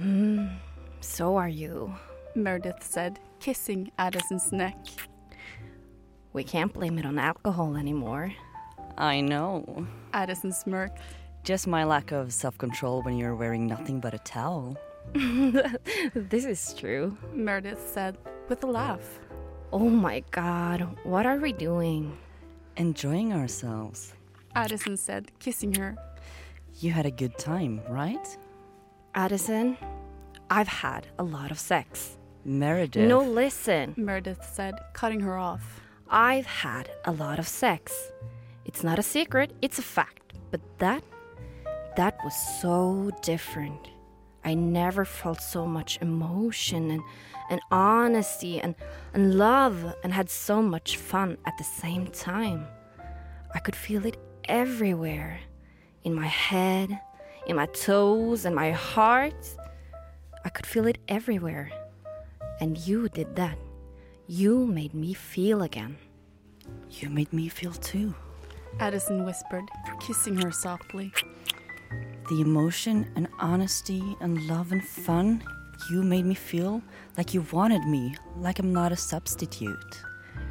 Mm, 0.00 0.56
so 1.00 1.36
are 1.36 1.48
you. 1.48 1.94
Meredith 2.34 2.82
said, 2.82 3.18
kissing 3.40 3.88
er 3.98 4.06
Addison's 4.06 4.52
neck. 4.52 4.76
We 6.32 6.44
can't 6.44 6.72
blame 6.72 6.98
it 6.98 7.06
on 7.06 7.18
alcohol 7.18 7.76
anymore. 7.76 8.32
I 8.96 9.20
know. 9.20 9.64
Er 9.78 9.86
Addison 10.12 10.52
smirked. 10.52 11.00
Just 11.44 11.66
my 11.66 11.84
lack 11.84 12.12
of 12.12 12.32
self 12.32 12.58
control 12.58 13.02
when 13.02 13.16
you're 13.16 13.36
wearing 13.36 13.66
nothing 13.66 14.00
but 14.00 14.14
a 14.14 14.18
towel. 14.18 14.76
this 15.14 16.44
is 16.44 16.74
true. 16.74 17.16
Meredith 17.32 17.90
said, 17.92 18.18
with 18.48 18.62
a 18.64 18.66
laugh. 18.66 19.20
Oh 19.72 19.88
my 19.88 20.22
god, 20.30 20.98
what 21.04 21.24
are 21.26 21.38
we 21.38 21.52
doing? 21.52 22.16
Enjoying 22.76 23.32
ourselves. 23.32 24.14
Addison 24.54 24.96
said, 24.96 25.30
kissing 25.38 25.74
her. 25.74 25.96
You 26.80 26.92
had 26.92 27.06
a 27.06 27.10
good 27.10 27.38
time, 27.38 27.80
right? 27.88 28.36
Addison, 29.14 29.76
I've 30.50 30.68
had 30.68 31.06
a 31.18 31.24
lot 31.24 31.50
of 31.50 31.58
sex. 31.58 32.17
Meredith. 32.44 33.08
No, 33.08 33.20
listen. 33.20 33.94
Meredith 33.96 34.44
said, 34.52 34.74
cutting 34.92 35.20
her 35.20 35.36
off. 35.36 35.80
I've 36.08 36.46
had 36.46 36.90
a 37.04 37.12
lot 37.12 37.38
of 37.38 37.46
sex. 37.46 38.12
It's 38.64 38.82
not 38.82 38.98
a 38.98 39.02
secret, 39.02 39.52
it's 39.62 39.78
a 39.78 39.82
fact. 39.82 40.34
But 40.50 40.60
that, 40.78 41.02
that 41.96 42.18
was 42.24 42.34
so 42.60 43.10
different. 43.22 43.88
I 44.44 44.54
never 44.54 45.04
felt 45.04 45.40
so 45.40 45.66
much 45.66 45.98
emotion 46.00 46.90
and, 46.90 47.02
and 47.50 47.60
honesty 47.70 48.60
and, 48.60 48.74
and 49.12 49.36
love 49.36 49.94
and 50.02 50.12
had 50.12 50.30
so 50.30 50.62
much 50.62 50.96
fun 50.96 51.36
at 51.44 51.58
the 51.58 51.64
same 51.64 52.06
time. 52.06 52.66
I 53.54 53.58
could 53.58 53.76
feel 53.76 54.06
it 54.06 54.16
everywhere 54.44 55.40
in 56.04 56.14
my 56.14 56.26
head, 56.26 56.98
in 57.46 57.56
my 57.56 57.66
toes, 57.66 58.44
and 58.44 58.54
my 58.54 58.70
heart. 58.70 59.34
I 60.44 60.48
could 60.48 60.66
feel 60.66 60.86
it 60.86 60.98
everywhere. 61.08 61.70
And 62.60 62.76
you 62.78 63.08
did 63.08 63.36
that. 63.36 63.58
You 64.26 64.66
made 64.66 64.94
me 64.94 65.14
feel 65.14 65.62
again. 65.62 65.96
You 66.90 67.08
made 67.08 67.32
me 67.32 67.48
feel 67.48 67.72
too. 67.72 68.14
Addison 68.80 69.24
whispered, 69.24 69.64
kissing 70.00 70.36
her 70.36 70.50
softly. 70.50 71.12
The 72.28 72.40
emotion 72.40 73.10
and 73.16 73.28
honesty 73.38 74.16
and 74.20 74.46
love 74.46 74.72
and 74.72 74.84
fun, 74.84 75.42
you 75.90 76.02
made 76.02 76.26
me 76.26 76.34
feel 76.34 76.82
like 77.16 77.32
you 77.32 77.46
wanted 77.52 77.84
me, 77.84 78.14
like 78.36 78.58
I'm 78.58 78.72
not 78.72 78.92
a 78.92 78.96
substitute. 78.96 80.02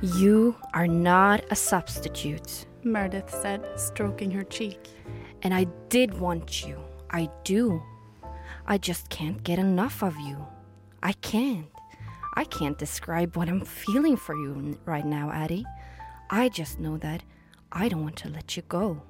You 0.01 0.55
are 0.73 0.87
not 0.87 1.43
a 1.51 1.55
substitute. 1.55 2.65
Meredith 2.83 3.29
said, 3.29 3.67
stroking 3.75 4.31
her 4.31 4.43
cheek. 4.43 4.79
And 5.43 5.53
I 5.53 5.65
did 5.89 6.19
want 6.19 6.65
you. 6.65 6.79
I 7.11 7.29
do. 7.43 7.81
I 8.65 8.77
just 8.77 9.09
can't 9.09 9.43
get 9.43 9.59
enough 9.59 10.03
of 10.03 10.17
you. 10.19 10.45
I 11.03 11.13
can't. 11.13 11.67
I 12.37 12.43
can't 12.43 12.77
describe 12.77 13.35
what 13.35 13.49
I'm 13.49 13.61
feeling 13.65 14.15
for 14.15 14.35
you 14.35 14.77
right 14.85 15.05
now, 15.05 15.31
Addie. 15.31 15.65
I 16.29 16.49
just 16.49 16.79
know 16.79 16.97
that 16.97 17.23
I 17.71 17.89
don't 17.89 18.03
want 18.03 18.15
to 18.17 18.29
let 18.29 18.55
you 18.55 18.61
go. 18.69 19.01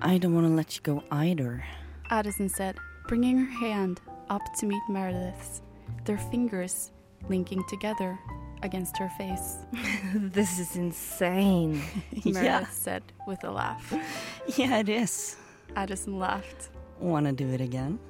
I 0.00 0.18
don't 0.18 0.34
want 0.34 0.48
to 0.48 0.52
let 0.52 0.74
you 0.74 0.82
go 0.82 1.04
either. 1.12 1.64
Addison 2.10 2.48
said, 2.48 2.78
bringing 3.06 3.38
her 3.38 3.58
hand 3.60 4.00
up 4.28 4.42
to 4.58 4.66
meet 4.66 4.82
Meredith's, 4.88 5.62
their 6.04 6.18
fingers 6.18 6.90
linking 7.28 7.62
together 7.68 8.18
against 8.64 8.96
her 8.98 9.08
face. 9.10 9.58
this 10.14 10.58
is 10.58 10.74
insane. 10.74 11.80
Meredith 12.24 12.42
Yeah. 12.42 12.66
said 12.70 13.04
with 13.26 13.44
a 13.44 13.50
laugh. 13.52 13.94
Yeah, 14.56 14.78
it 14.78 14.88
is. 14.88 15.36
Addison 15.76 16.18
laughed. 16.18 16.70
Want 16.98 17.26
to 17.26 17.32
do 17.32 17.48
it 17.50 17.60
again? 17.60 18.00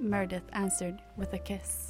Meredith 0.00 0.48
answered 0.54 1.00
with 1.16 1.32
a 1.34 1.38
kiss. 1.38 1.89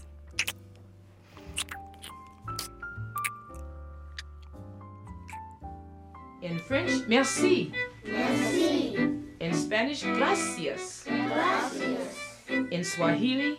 In 6.43 6.59
French, 6.59 7.07
merci. 7.07 7.71
Merci. 8.05 8.97
In 9.41 9.53
Spanish, 9.55 10.05
gracias. 10.05 11.05
Gracias. 11.05 12.47
In 12.71 12.85
Swahili, 12.85 13.59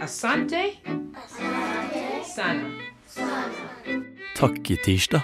asante. 0.00 0.76
Asante. 1.14 2.24
Sana. 2.24 2.68
Sana. 3.06 4.02
Takketirsdag. 4.36 5.22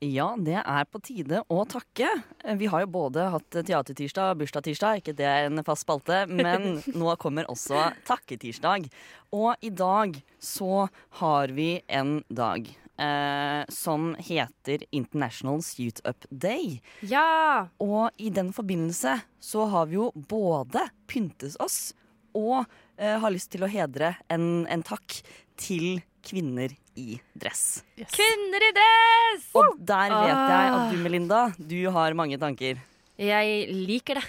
Ja, 0.00 0.34
det 0.36 0.60
er 0.60 0.86
på 0.88 1.00
tide 1.04 1.42
å 1.48 1.64
takke. 1.68 2.08
Vi 2.56 2.68
har 2.72 2.84
jo 2.84 2.88
både 2.94 3.26
hatt 3.34 3.56
teatertirsdag 3.56 4.32
og 4.32 4.40
bursdagstirsdag, 4.40 5.02
ikke 5.02 5.14
det 5.16 5.26
er 5.28 5.50
en 5.50 5.64
fast 5.66 5.84
spalte, 5.84 6.24
men 6.28 6.78
nå 7.00 7.12
kommer 7.20 7.48
også 7.52 7.90
takketirsdag. 8.08 8.88
Og 9.36 9.52
i 9.60 9.72
dag 9.72 10.16
så 10.40 10.86
har 11.20 11.52
vi 11.52 11.82
en 11.88 12.22
dag 12.32 12.72
eh, 12.98 13.64
som 13.68 14.14
heter 14.18 14.84
International 14.94 15.62
Suit 15.62 16.00
Up 16.04 16.24
Day. 16.30 16.80
Ja! 17.02 17.68
Og 17.82 18.10
i 18.18 18.30
den 18.30 18.52
forbindelse 18.52 19.18
så 19.40 19.66
har 19.72 19.86
vi 19.90 19.98
jo 20.00 20.10
både 20.14 20.86
pyntes 21.10 21.56
oss 21.60 21.92
og 22.34 22.64
eh, 22.98 23.18
har 23.22 23.30
lyst 23.30 23.52
til 23.54 23.62
å 23.62 23.70
hedre 23.70 24.14
en, 24.32 24.66
en 24.66 24.82
takk 24.82 25.20
til 25.60 26.00
kvinner 26.24 26.72
i 26.98 27.18
dress. 27.38 27.82
Kvinner 27.98 28.64
i 28.64 28.72
dress! 28.74 29.46
Og 29.58 29.76
der 29.78 30.10
vet 30.14 30.32
jeg 30.32 30.72
at 30.72 30.80
Ah. 30.80 30.90
du, 30.90 30.96
Melinda, 31.02 31.40
du 31.58 31.78
har 31.94 32.14
mange 32.14 32.38
tanker. 32.40 32.78
Jeg 33.14 33.68
liker 33.70 34.18
det. 34.18 34.24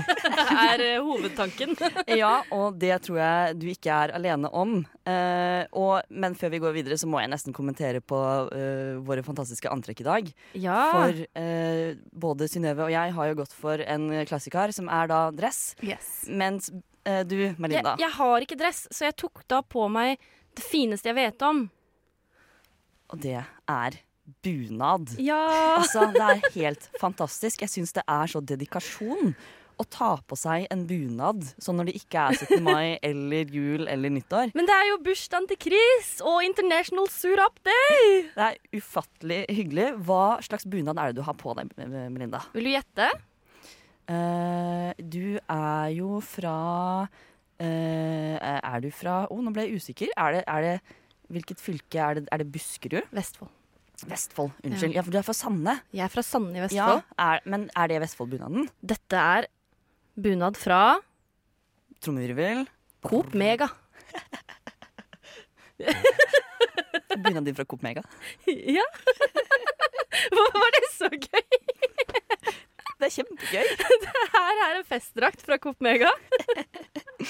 er 0.64 0.82
eh, 0.84 1.02
hovedtanken. 1.04 1.74
Ja, 2.20 2.40
og 2.54 2.78
det 2.80 2.94
tror 3.04 3.18
jeg 3.20 3.58
du 3.60 3.66
ikke 3.68 3.92
er 3.92 4.14
alene 4.16 4.48
om. 4.56 4.78
Eh, 5.04 5.66
og, 5.76 6.00
men 6.08 6.36
før 6.38 6.54
vi 6.54 6.62
går 6.62 6.74
videre, 6.78 6.96
så 7.00 7.08
må 7.10 7.20
jeg 7.20 7.30
nesten 7.32 7.54
kommentere 7.56 8.00
på 8.00 8.18
eh, 8.56 8.96
våre 9.04 9.24
fantastiske 9.26 9.68
antrekk 9.70 10.00
i 10.00 10.08
dag. 10.08 10.32
Ja. 10.56 10.80
For 10.94 11.22
eh, 11.42 12.00
både 12.12 12.48
Synnøve 12.50 12.88
og 12.88 12.94
jeg 12.94 13.16
har 13.18 13.30
jo 13.30 13.38
gått 13.42 13.56
for 13.56 13.84
en 13.84 14.08
klassiker, 14.30 14.72
som 14.76 14.88
er 14.88 15.10
da 15.12 15.22
dress. 15.36 15.74
Yes. 15.84 16.10
Mens 16.32 16.72
eh, 17.04 17.22
du, 17.28 17.36
Melinda 17.60 17.96
Jeg, 17.96 18.06
jeg 18.06 18.16
har 18.16 18.46
ikke 18.48 18.60
dress, 18.60 18.86
så 18.88 19.10
jeg 19.10 19.18
tok 19.20 19.44
da 19.52 19.60
på 19.60 19.84
meg 19.92 20.16
det 20.56 20.64
fineste 20.64 21.12
jeg 21.12 21.20
vet 21.20 21.44
om. 21.46 21.66
Og 23.10 23.20
det 23.20 23.36
er 23.42 24.00
bunad. 24.44 25.14
Ja! 25.22 25.40
Altså, 25.78 26.08
det 26.14 26.26
er 26.26 26.44
helt 26.56 26.90
fantastisk. 27.00 27.64
Jeg 27.64 27.72
syns 27.72 27.96
det 27.96 28.04
er 28.06 28.30
så 28.30 28.42
dedikasjon 28.44 29.34
å 29.80 29.86
ta 29.88 30.10
på 30.28 30.36
seg 30.36 30.66
en 30.72 30.82
bunad 30.88 31.44
sånn 31.62 31.78
når 31.80 31.90
det 31.90 31.96
ikke 32.02 32.26
er 32.28 32.36
17. 32.36 32.60
mai 32.66 32.98
eller 33.06 33.48
jul 33.54 33.86
eller 33.88 34.12
nyttår. 34.12 34.52
Men 34.58 34.68
det 34.68 34.76
er 34.76 34.90
jo 34.90 35.00
bursdagen 35.06 35.48
til 35.50 35.60
Chris 35.68 36.12
og 36.20 36.42
International 36.44 37.08
sur-up-day. 37.12 38.04
Det 38.36 38.48
er 38.50 38.60
ufattelig 38.76 39.40
hyggelig. 39.48 39.88
Hva 40.04 40.38
slags 40.44 40.68
bunad 40.68 41.00
er 41.00 41.10
det 41.10 41.20
du 41.20 41.26
har 41.26 41.36
på 41.40 41.56
deg, 41.58 41.72
Melinda? 41.80 42.44
Vil 42.56 42.68
du 42.68 42.74
gjette? 42.74 43.08
Uh, 44.10 44.90
du 44.98 45.38
er 45.38 45.90
jo 45.94 46.16
fra 46.24 46.54
uh, 47.06 48.36
Er 48.42 48.80
du 48.82 48.88
fra 48.90 49.20
Å, 49.30 49.36
nå 49.38 49.52
ble 49.54 49.68
jeg 49.68 49.78
usikker. 49.78 50.10
Er 50.18 50.34
det, 50.34 50.42
er 50.50 50.66
det 50.66 50.74
Hvilket 51.30 51.62
fylke 51.62 52.02
er 52.02 52.18
det? 52.18 52.26
Er 52.34 52.42
det 52.42 52.50
Buskerud? 52.50 53.06
Vestfold. 53.14 53.52
Vestfold, 54.08 54.52
Unnskyld. 54.64 54.94
Ja, 54.96 55.02
for 55.04 55.10
du 55.12 55.18
er 55.20 55.24
fra 55.26 55.34
Sande. 55.36 55.74
Jeg 55.92 56.04
er 56.06 56.12
fra 56.12 56.22
Sande 56.24 56.54
i 56.56 56.60
Ja, 56.60 56.66
Vestfold. 56.66 57.02
er, 57.26 57.40
men 57.52 57.66
er 57.76 57.86
det 57.92 58.00
Vestfold-bunaden? 58.04 58.68
Dette 58.82 59.16
er 59.20 59.46
bunad 60.16 60.56
fra 60.56 60.80
Trommevirvel? 62.00 62.66
Coop 63.04 63.34
Mega. 63.36 63.68
Bunaden 67.20 67.44
din 67.44 67.54
fra 67.56 67.64
Coop 67.64 67.82
Mega? 67.82 68.02
Ja. 68.46 68.84
Hvorfor 70.34 70.58
var 70.60 70.70
det 70.74 70.88
så 70.96 71.08
gøy? 71.08 71.58
Det 73.00 73.06
er 73.06 73.12
kjempegøy. 73.14 73.68
Det 74.02 74.10
her 74.34 74.58
er 74.66 74.74
en 74.80 74.84
festdrakt 74.88 75.40
fra 75.46 75.56
Coop 75.62 75.78
Mega. 75.84 76.10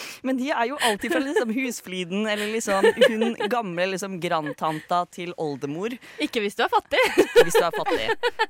Men 0.27 0.41
de 0.41 0.51
er 0.53 0.71
jo 0.71 0.79
alltid 0.87 1.15
fra 1.15 1.23
liksom 1.25 1.53
husfliden 1.57 2.27
eller 2.31 2.51
liksom 2.55 2.89
hun 3.07 3.37
gamle 3.53 3.87
liksom 3.93 4.19
grandtanta 4.23 5.05
til 5.15 5.35
oldemor. 5.41 5.95
Ikke 6.23 6.43
hvis 6.45 6.59
du 6.59 6.65
er 6.67 6.73
fattig. 6.73 7.03
Ikke 7.25 7.47
hvis 7.49 7.59
du 7.59 7.67
er 7.67 7.77
fattig. 7.77 8.09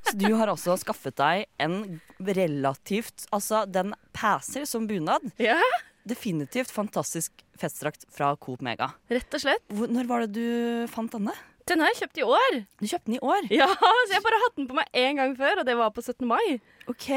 Så 0.09 0.15
du 0.19 0.27
har 0.39 0.51
også 0.53 0.77
skaffet 0.81 1.17
deg 1.21 1.45
en 1.61 1.77
relativt 2.21 3.27
Altså, 3.31 3.63
den 3.69 3.93
passer 4.15 4.65
som 4.69 4.87
bunad. 4.89 5.23
Ja. 5.41 5.59
Definitivt 6.07 6.71
fantastisk 6.73 7.43
festdrakt 7.61 8.07
fra 8.13 8.33
Coop 8.41 8.63
Mega. 8.65 8.91
Rett 9.11 9.37
og 9.37 9.43
slett. 9.43 9.63
Hvor, 9.71 9.91
når 9.91 10.09
var 10.09 10.25
det 10.25 10.33
du 10.35 10.91
fant 10.91 11.13
denne? 11.13 11.35
Den 11.69 11.83
har 11.83 11.91
jeg 11.93 12.01
kjøpt 12.01 12.19
i 12.19 12.25
år. 12.25 12.59
Du 12.81 12.87
kjøpte 12.89 13.07
den 13.07 13.17
i 13.19 13.23
år? 13.23 13.47
Ja, 13.53 13.67
så 13.77 14.15
jeg 14.15 14.23
bare 14.25 14.39
hatt 14.41 14.57
den 14.57 14.67
på 14.69 14.77
meg 14.77 14.97
én 14.97 15.19
gang 15.21 15.35
før, 15.37 15.61
og 15.61 15.67
det 15.67 15.77
var 15.77 15.93
på 15.93 16.03
17. 16.03 16.25
mai. 16.27 16.57
OK. 16.89 17.09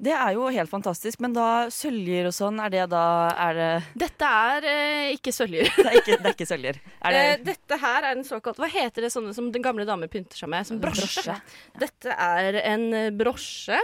Det 0.00 0.14
er 0.16 0.32
jo 0.32 0.46
helt 0.48 0.70
fantastisk. 0.72 1.20
Men 1.20 1.34
da 1.36 1.66
søljer 1.74 2.30
og 2.30 2.32
sånn, 2.32 2.56
er 2.64 2.72
det 2.72 2.86
da 2.92 3.02
er 3.48 3.58
det, 3.58 3.68
Dette 4.00 4.30
er 4.48 4.66
eh, 4.70 5.10
ikke 5.18 5.34
søljer. 5.36 5.68
det, 5.76 5.84
er 5.90 5.98
ikke, 6.00 6.16
det 6.16 6.30
er 6.30 6.36
ikke 6.38 6.48
søljer. 6.48 6.80
Er 7.04 7.16
det 7.16 7.22
Eh, 7.30 7.44
dette 7.50 7.78
her 7.82 8.06
er 8.08 8.16
en 8.16 8.24
såkalt 8.24 8.56
Hva 8.62 8.68
heter 8.72 9.04
det 9.04 9.12
sånne 9.12 9.34
som 9.36 9.50
den 9.52 9.64
gamle 9.64 9.84
damer 9.88 10.08
pynter 10.12 10.40
seg 10.40 10.48
med? 10.52 10.64
Som 10.68 10.80
brosje. 10.80 11.04
Brosje. 11.04 11.36
Dette 11.82 12.16
er 12.16 12.60
en 12.64 12.86
eh, 12.96 13.10
brosje 13.12 13.76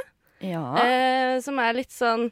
Ja. 0.44 0.64
eh, 0.82 1.36
som 1.44 1.60
er 1.62 1.76
litt 1.82 1.92
sånn 1.92 2.30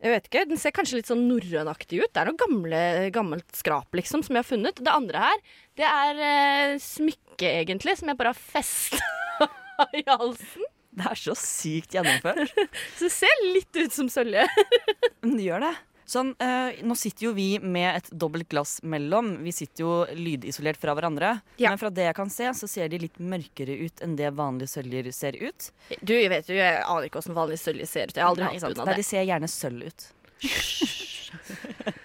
jeg 0.00 0.14
vet 0.14 0.28
ikke, 0.30 0.46
Den 0.48 0.56
ser 0.56 0.72
kanskje 0.72 0.96
litt 0.96 1.08
sånn 1.10 1.26
norrønaktig 1.28 1.98
ut. 2.00 2.08
Det 2.16 2.22
er 2.22 2.30
noe 2.30 2.40
gamle, 2.40 2.78
gammelt 3.12 3.50
skrap 3.52 3.92
liksom 3.92 4.22
som 4.24 4.32
jeg 4.38 4.40
har 4.40 4.48
funnet. 4.48 4.80
Det 4.80 4.88
andre 4.96 5.26
her, 5.26 5.42
det 5.76 5.84
er 5.84 6.22
eh, 6.24 6.76
smykke, 6.80 7.50
egentlig, 7.60 7.98
som 8.00 8.08
jeg 8.08 8.16
bare 8.16 8.32
har 8.32 8.40
festa 8.40 8.96
i 10.00 10.00
halsen. 10.08 10.64
Det 11.00 11.06
er 11.10 11.20
så 11.20 11.36
sykt 11.38 11.94
gjennomført. 11.96 12.50
Så 12.98 13.06
det 13.06 13.14
ser 13.14 13.46
litt 13.54 13.78
ut 13.80 13.94
som 13.94 14.10
sølje. 14.12 14.44
Men 15.24 15.38
det 15.38 15.46
gjør 15.46 15.64
det. 15.64 15.76
Sånn, 16.10 16.32
eh, 16.42 16.80
nå 16.82 16.96
sitter 16.98 17.28
jo 17.28 17.30
vi 17.36 17.60
med 17.62 18.00
et 18.00 18.08
dobbelt 18.18 18.48
glass 18.50 18.80
mellom. 18.82 19.36
Vi 19.44 19.52
sitter 19.54 19.84
jo 19.84 19.92
lydisolert 20.18 20.80
fra 20.82 20.96
hverandre. 20.98 21.36
Ja. 21.62 21.70
Men 21.70 21.78
fra 21.78 21.90
det 21.94 22.08
jeg 22.08 22.16
kan 22.18 22.32
se, 22.34 22.48
så 22.58 22.66
ser 22.70 22.90
de 22.90 22.98
litt 23.04 23.20
mørkere 23.22 23.76
ut 23.86 24.02
enn 24.02 24.16
det 24.18 24.32
vanlige 24.34 24.72
søljer 24.74 25.12
ser 25.14 25.38
ut. 25.38 25.70
Du, 26.02 26.16
jeg 26.16 26.32
vet 26.32 26.50
jo, 26.50 26.58
jeg 26.58 26.82
aner 26.82 27.06
ikke 27.06 27.20
hvordan 27.20 27.38
vanlige 27.38 27.62
søljer 27.62 27.86
ser 27.92 28.10
ut. 28.10 28.18
Jeg 28.18 28.26
har 28.26 28.32
aldri 28.34 28.48
Nei, 28.48 28.58
hatt 28.58 28.74
bunad. 28.74 28.90
Nei, 28.90 28.98
de 28.98 29.06
ser 29.06 29.28
gjerne 29.30 29.50
sølv 29.54 29.86
ut. 29.86 30.00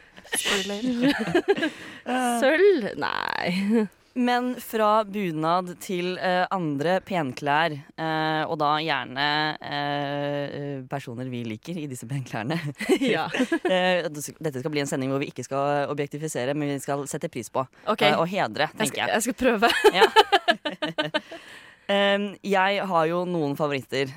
Sølv? 2.45 2.91
Nei. 3.01 3.87
Men 4.15 4.53
fra 4.63 5.03
bunad 5.03 5.73
til 5.83 6.13
uh, 6.15 6.45
andre 6.55 7.01
penklær, 7.03 7.73
uh, 7.99 8.43
og 8.47 8.55
da 8.61 8.69
gjerne 8.79 9.25
uh, 9.59 10.85
personer 10.87 11.27
vi 11.27 11.41
liker 11.43 11.75
i 11.81 11.87
disse 11.91 12.07
penklærne. 12.07 12.55
Ja. 13.15 13.25
Dette 13.67 14.21
skal 14.61 14.71
bli 14.71 14.79
en 14.83 14.87
sending 14.89 15.11
hvor 15.11 15.19
vi 15.19 15.27
ikke 15.33 15.43
skal 15.43 15.91
objektifisere, 15.91 16.55
men 16.55 16.71
vi 16.71 16.79
skal 16.83 17.03
sette 17.11 17.27
pris 17.33 17.51
på. 17.51 17.65
Ok. 17.91 18.05
eh, 18.07 18.15
Og 18.15 18.27
hedre, 18.31 18.69
Jeg 18.71 18.77
tenker 18.79 18.93
skal, 18.93 19.03
jeg. 19.03 19.09
jeg 19.13 19.21
skal 19.27 19.35
prøve. 19.43 19.67
Jeg 22.55 22.85
har 22.89 23.05
jo 23.11 23.19
noen 23.29 23.53
favoritter 23.59 24.09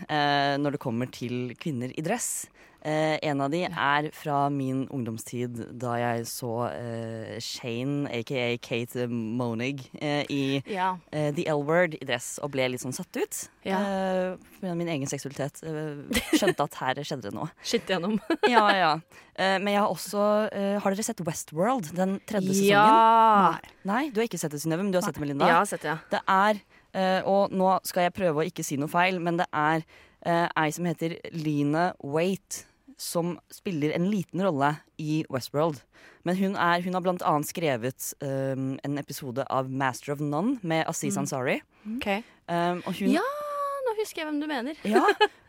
når 0.62 0.76
det 0.76 0.80
kommer 0.80 1.11
til 1.12 1.50
kvinner 1.61 1.90
i 1.92 2.04
dress. 2.06 2.46
Eh, 2.87 3.19
en 3.27 3.41
av 3.43 3.51
de 3.51 3.64
er 3.67 4.07
fra 4.14 4.45
min 4.55 4.85
ungdomstid 4.95 5.57
da 5.83 5.97
jeg 5.99 6.27
så 6.31 6.51
eh, 6.71 7.38
Shane, 7.43 8.07
aka 8.14 8.53
Kate 8.62 9.09
Monig, 9.11 9.81
eh, 10.01 10.23
i 10.31 10.62
Ja. 10.71 10.93
eh, 11.11 11.33
The 11.35 11.49
L-Word 11.51 11.97
i 11.99 12.05
dress 12.07 12.38
og 12.41 12.53
ble 12.55 12.69
litt 12.71 12.81
sånn 12.85 12.95
satt 12.95 13.17
ut. 13.19 13.41
Ja. 13.67 13.81
Eh, 13.83 14.73
min 14.79 14.87
egen 14.95 15.11
seksualitet. 15.11 15.59
Eh, 15.67 16.23
skjønte 16.38 16.69
at 16.69 16.75
her 16.79 17.03
skjedde 17.03 17.27
det 17.29 17.35
noe. 17.35 17.51
Skitt 17.67 17.91
gjennom. 17.91 18.21
ja, 18.49 18.69
ja. 18.79 18.93
Eh, 19.35 19.59
men 19.59 19.73
jeg 19.75 19.83
har 19.83 19.91
også 19.91 20.23
Har 20.83 20.95
dere 20.95 21.03
sett 21.07 21.21
Westworld? 21.27 21.91
Den 21.99 22.21
tredje 22.31 22.55
Ja. 22.71 22.87
sesongen? 22.87 23.75
Nei, 23.91 24.05
du 24.14 24.21
har 24.23 24.29
ikke 24.31 24.38
sett 24.38 24.55
det, 24.55 24.62
Synnøve, 24.62 24.85
men 24.87 24.93
du 24.95 24.99
har 25.03 25.07
sett 25.11 25.19
det, 25.19 25.25
Melinda? 25.27 25.51
Ja, 25.51 25.64
sett 25.67 25.83
det. 25.83 25.99
Det 26.14 26.23
er, 26.31 26.62
eh, 26.95 27.21
og 27.27 27.51
nå 27.51 27.81
skal 27.83 28.07
jeg 28.07 28.14
prøve 28.14 28.38
å 28.45 28.47
ikke 28.47 28.62
si 28.64 28.79
noe 28.79 28.88
feil, 28.88 29.19
men 29.19 29.43
det 29.43 29.51
er 29.53 29.83
ei 30.29 30.71
som 30.75 30.85
heter 30.85 31.14
Line 31.33 31.93
Waite, 32.03 32.64
som 32.98 33.37
spiller 33.54 33.92
en 33.94 34.08
liten 34.11 34.42
rolle 34.42 34.72
i 34.98 35.20
Westworld. 35.30 35.80
Men 36.26 36.37
hun, 36.37 36.56
er, 36.58 36.82
hun 36.82 36.96
har 36.98 37.04
blant 37.04 37.22
annet 37.22 37.46
skrevet 37.48 38.08
um, 38.20 38.72
en 38.84 38.98
episode 38.98 39.44
av 39.54 39.70
Master 39.70 40.16
of 40.16 40.20
None 40.24 40.58
med 40.66 40.82
Aziz 40.90 41.14
Mm. 41.14 41.20
Ansari. 41.22 41.58
Okay. 41.96 42.22
Um, 42.50 42.82
hun, 42.90 43.12
Ja, 43.14 43.22
nå 43.87 43.94
husker 44.00 44.22
jeg 44.24 44.28
hvem 44.28 44.40
du 44.42 44.48
mener. 44.50 44.78
ja, 44.96 45.04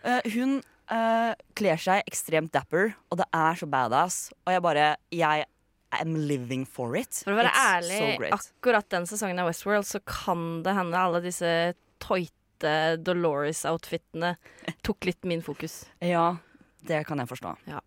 uh, 0.06 0.22
hun 0.34 0.60
uh, 0.94 1.34
kler 1.58 1.82
seg 1.82 2.06
ekstremt 2.08 2.54
dapper, 2.54 2.94
og 3.10 3.20
det 3.24 3.28
er 3.34 3.58
så 3.60 3.68
badass. 3.70 4.20
Og 4.46 4.54
jeg 4.54 4.64
bare 4.64 4.90
Jeg 5.12 5.46
am 6.00 6.14
living 6.30 6.68
for 6.70 6.94
it. 6.96 7.24
For 7.26 7.34
å 7.34 7.40
være 7.40 7.50
It's 7.50 7.66
ærlig, 7.66 8.00
so 8.30 8.36
akkurat 8.38 8.90
den 8.94 9.10
sesongen 9.10 9.42
av 9.42 9.50
Westworld 9.50 9.90
så 9.90 9.98
kan 10.06 10.62
det 10.64 10.76
hende 10.78 11.02
alle 11.02 11.24
disse 11.26 11.50
toite 11.98 12.36
Dolores-outfitene 13.02 14.36
tok 14.86 15.08
litt 15.10 15.26
min 15.26 15.42
fokus. 15.42 15.82
Ja, 16.04 16.38
det 16.90 17.04
kan 17.08 17.22
jeg 17.22 17.30
forstå. 17.32 17.56
Ja. 17.70 17.80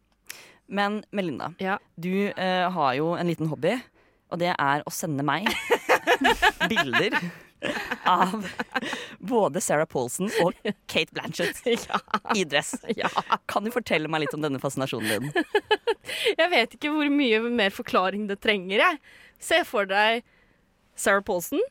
Men 0.73 1.03
Melinda, 1.13 1.51
Ja. 1.61 1.79
du 2.01 2.31
eh, 2.31 2.67
har 2.73 2.95
jo 2.97 3.13
en 3.19 3.29
liten 3.29 3.51
hobby, 3.51 3.75
og 4.33 4.39
det 4.41 4.55
er 4.55 4.85
å 4.89 4.93
sende 4.95 5.25
meg 5.27 5.49
bilder 6.71 7.19
av 8.09 8.47
både 9.23 9.61
Sarah 9.63 9.87
Paulson 9.87 10.31
og 10.43 10.57
Kate 10.91 11.13
Blanchett 11.15 11.61
i 12.39 12.43
dress. 12.49 12.73
Kan 13.47 13.67
du 13.69 13.71
fortelle 13.75 14.09
meg 14.11 14.25
litt 14.25 14.35
om 14.35 14.43
denne 14.43 14.59
fascinasjonen 14.63 15.29
din? 15.29 15.45
Jeg 16.41 16.49
vet 16.51 16.75
ikke 16.79 16.91
hvor 16.95 17.11
mye 17.13 17.39
mer 17.53 17.71
forklaring 17.75 18.25
det 18.31 18.41
trenger, 18.43 18.81
jeg. 18.83 18.99
Se 19.43 19.61
for 19.69 19.87
deg 19.91 20.25
Sarah 20.99 21.23
Paulson. 21.23 21.63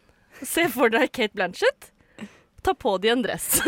Se 0.44 0.68
for 0.72 0.94
deg 0.94 1.12
Kate 1.12 1.36
Blanchett. 1.36 1.90
Ta 2.64 2.76
på 2.78 2.96
de 3.02 3.10
en 3.12 3.24
dress. 3.26 3.60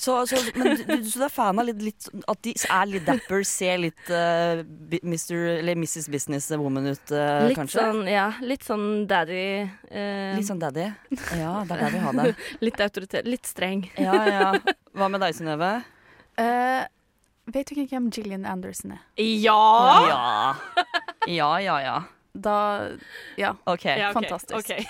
Så, 0.00 0.14
så, 0.30 0.38
men 0.56 0.78
du, 0.80 0.92
så 1.04 1.20
du 1.20 1.24
er 1.26 1.32
fan 1.32 1.58
av 1.60 1.66
litt, 1.68 1.80
litt, 1.84 2.06
at 2.32 2.38
de 2.46 2.54
er 2.72 2.86
litt 2.88 3.04
dapper, 3.04 3.42
ser 3.44 3.80
litt 3.82 4.08
uh, 4.08 4.62
bi- 4.64 5.02
Mr. 5.04 5.34
eller 5.58 5.76
Mrs. 5.76 6.06
Businesswoman 6.12 6.86
ut, 6.88 7.12
uh, 7.12 7.44
litt 7.50 7.58
kanskje? 7.58 7.82
sånn, 7.84 8.00
ja, 8.08 8.30
litt 8.40 8.64
sånn 8.64 8.86
daddy 9.10 9.42
Uh, 9.90 10.36
Litt 10.38 10.46
sånn 10.46 10.60
daddy? 10.62 10.84
Ja, 11.36 11.64
det 11.66 11.74
er 11.74 11.80
der 11.82 11.90
vi 11.96 12.00
har 12.04 12.14
det. 12.16 12.30
litt 12.64 12.78
autoritet. 12.80 13.26
Litt 13.28 13.48
streng. 13.50 13.82
Ja, 14.00 14.14
ja. 14.30 14.50
Hva 14.96 15.08
med 15.10 15.20
deg, 15.24 15.34
Synnøve? 15.36 15.70
Uh, 16.38 16.86
vet 17.50 17.66
du 17.68 17.74
ikke 17.74 17.90
hvem 17.98 18.06
Gillian 18.14 18.46
Anderson 18.48 18.94
er? 18.96 19.02
Ja! 19.20 19.58
Ja. 20.06 20.22
Ja, 21.28 21.50
ja, 21.60 21.76
ja. 21.84 21.98
Da 22.32 22.56
Ja. 23.36 23.56
Okay. 23.66 23.98
Ja, 23.98 24.12
okay. 24.14 24.22
Fantastisk. 24.22 24.54
Okay. 24.62 24.86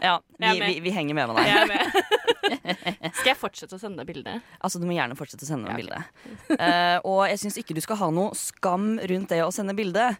Ja, 0.00 0.20
vi, 0.38 0.52
vi, 0.62 0.80
vi 0.86 0.94
henger 0.94 1.18
med 1.18 1.32
med 1.32 1.40
deg. 1.42 1.50
Jeg 1.50 1.64
er 1.64 1.72
med. 1.74 2.35
Skal 3.18 3.30
jeg 3.32 3.38
fortsette 3.40 3.76
å 3.76 3.80
sende 3.80 4.02
deg 4.02 4.10
bilde? 4.10 4.38
Altså, 4.60 4.80
du 4.80 4.86
må 4.88 4.96
gjerne 4.96 5.18
fortsette 5.18 5.46
å 5.46 5.48
sende 5.48 5.70
meg 5.70 5.82
bilde. 5.82 6.02
Uh, 6.52 6.98
og 7.02 7.22
jeg 7.30 7.42
syns 7.44 7.60
ikke 7.62 7.76
du 7.76 7.82
skal 7.84 8.00
ha 8.02 8.10
noe 8.14 8.36
skam 8.38 8.96
rundt 9.12 9.32
det 9.32 9.42
å 9.44 9.52
sende 9.54 9.76
bilde. 9.78 10.10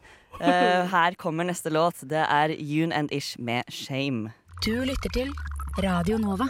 Uh, 0.40 0.84
her 0.92 1.16
kommer 1.20 1.48
neste 1.48 1.72
låt. 1.72 2.02
Det 2.08 2.22
er 2.24 2.54
Yoon 2.56 2.94
and 2.96 3.12
Ish 3.14 3.36
med 3.38 3.68
Shame. 3.72 4.34
Du 4.64 4.72
lytter 4.88 5.12
til 5.12 5.34
Radio 5.84 6.16
Nova. 6.20 6.48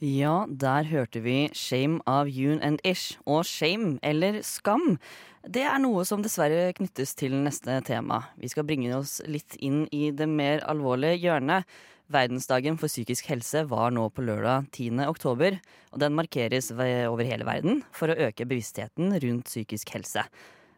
Ja, 0.00 0.46
der 0.48 0.88
hørte 0.88 1.20
vi 1.20 1.50
Shame 1.52 2.00
av 2.08 2.30
Yoon 2.32 2.62
and 2.64 2.80
Ish. 2.84 3.18
Og 3.28 3.44
shame, 3.44 3.98
eller 4.02 4.40
skam, 4.42 4.96
det 5.42 5.64
er 5.66 5.80
noe 5.82 6.04
som 6.08 6.22
dessverre 6.24 6.72
knyttes 6.78 7.16
til 7.18 7.34
neste 7.44 7.80
tema. 7.86 8.22
Vi 8.40 8.50
skal 8.52 8.66
bringe 8.66 8.94
oss 8.96 9.18
litt 9.26 9.56
inn 9.58 9.84
i 9.92 10.10
det 10.14 10.28
mer 10.30 10.62
alvorlige 10.70 11.18
hjørnet. 11.18 11.68
Verdensdagen 12.12 12.76
for 12.80 12.90
psykisk 12.92 13.28
helse 13.32 13.62
var 13.70 13.92
nå 13.94 14.04
på 14.12 14.24
lørdag 14.26 14.68
10. 14.74 15.00
oktober, 15.08 15.56
og 15.92 16.00
den 16.02 16.14
markeres 16.16 16.70
over 16.72 17.24
hele 17.26 17.46
verden 17.48 17.82
for 17.96 18.12
å 18.12 18.16
øke 18.28 18.46
bevisstheten 18.48 19.14
rundt 19.22 19.48
psykisk 19.48 19.94
helse. 19.96 20.24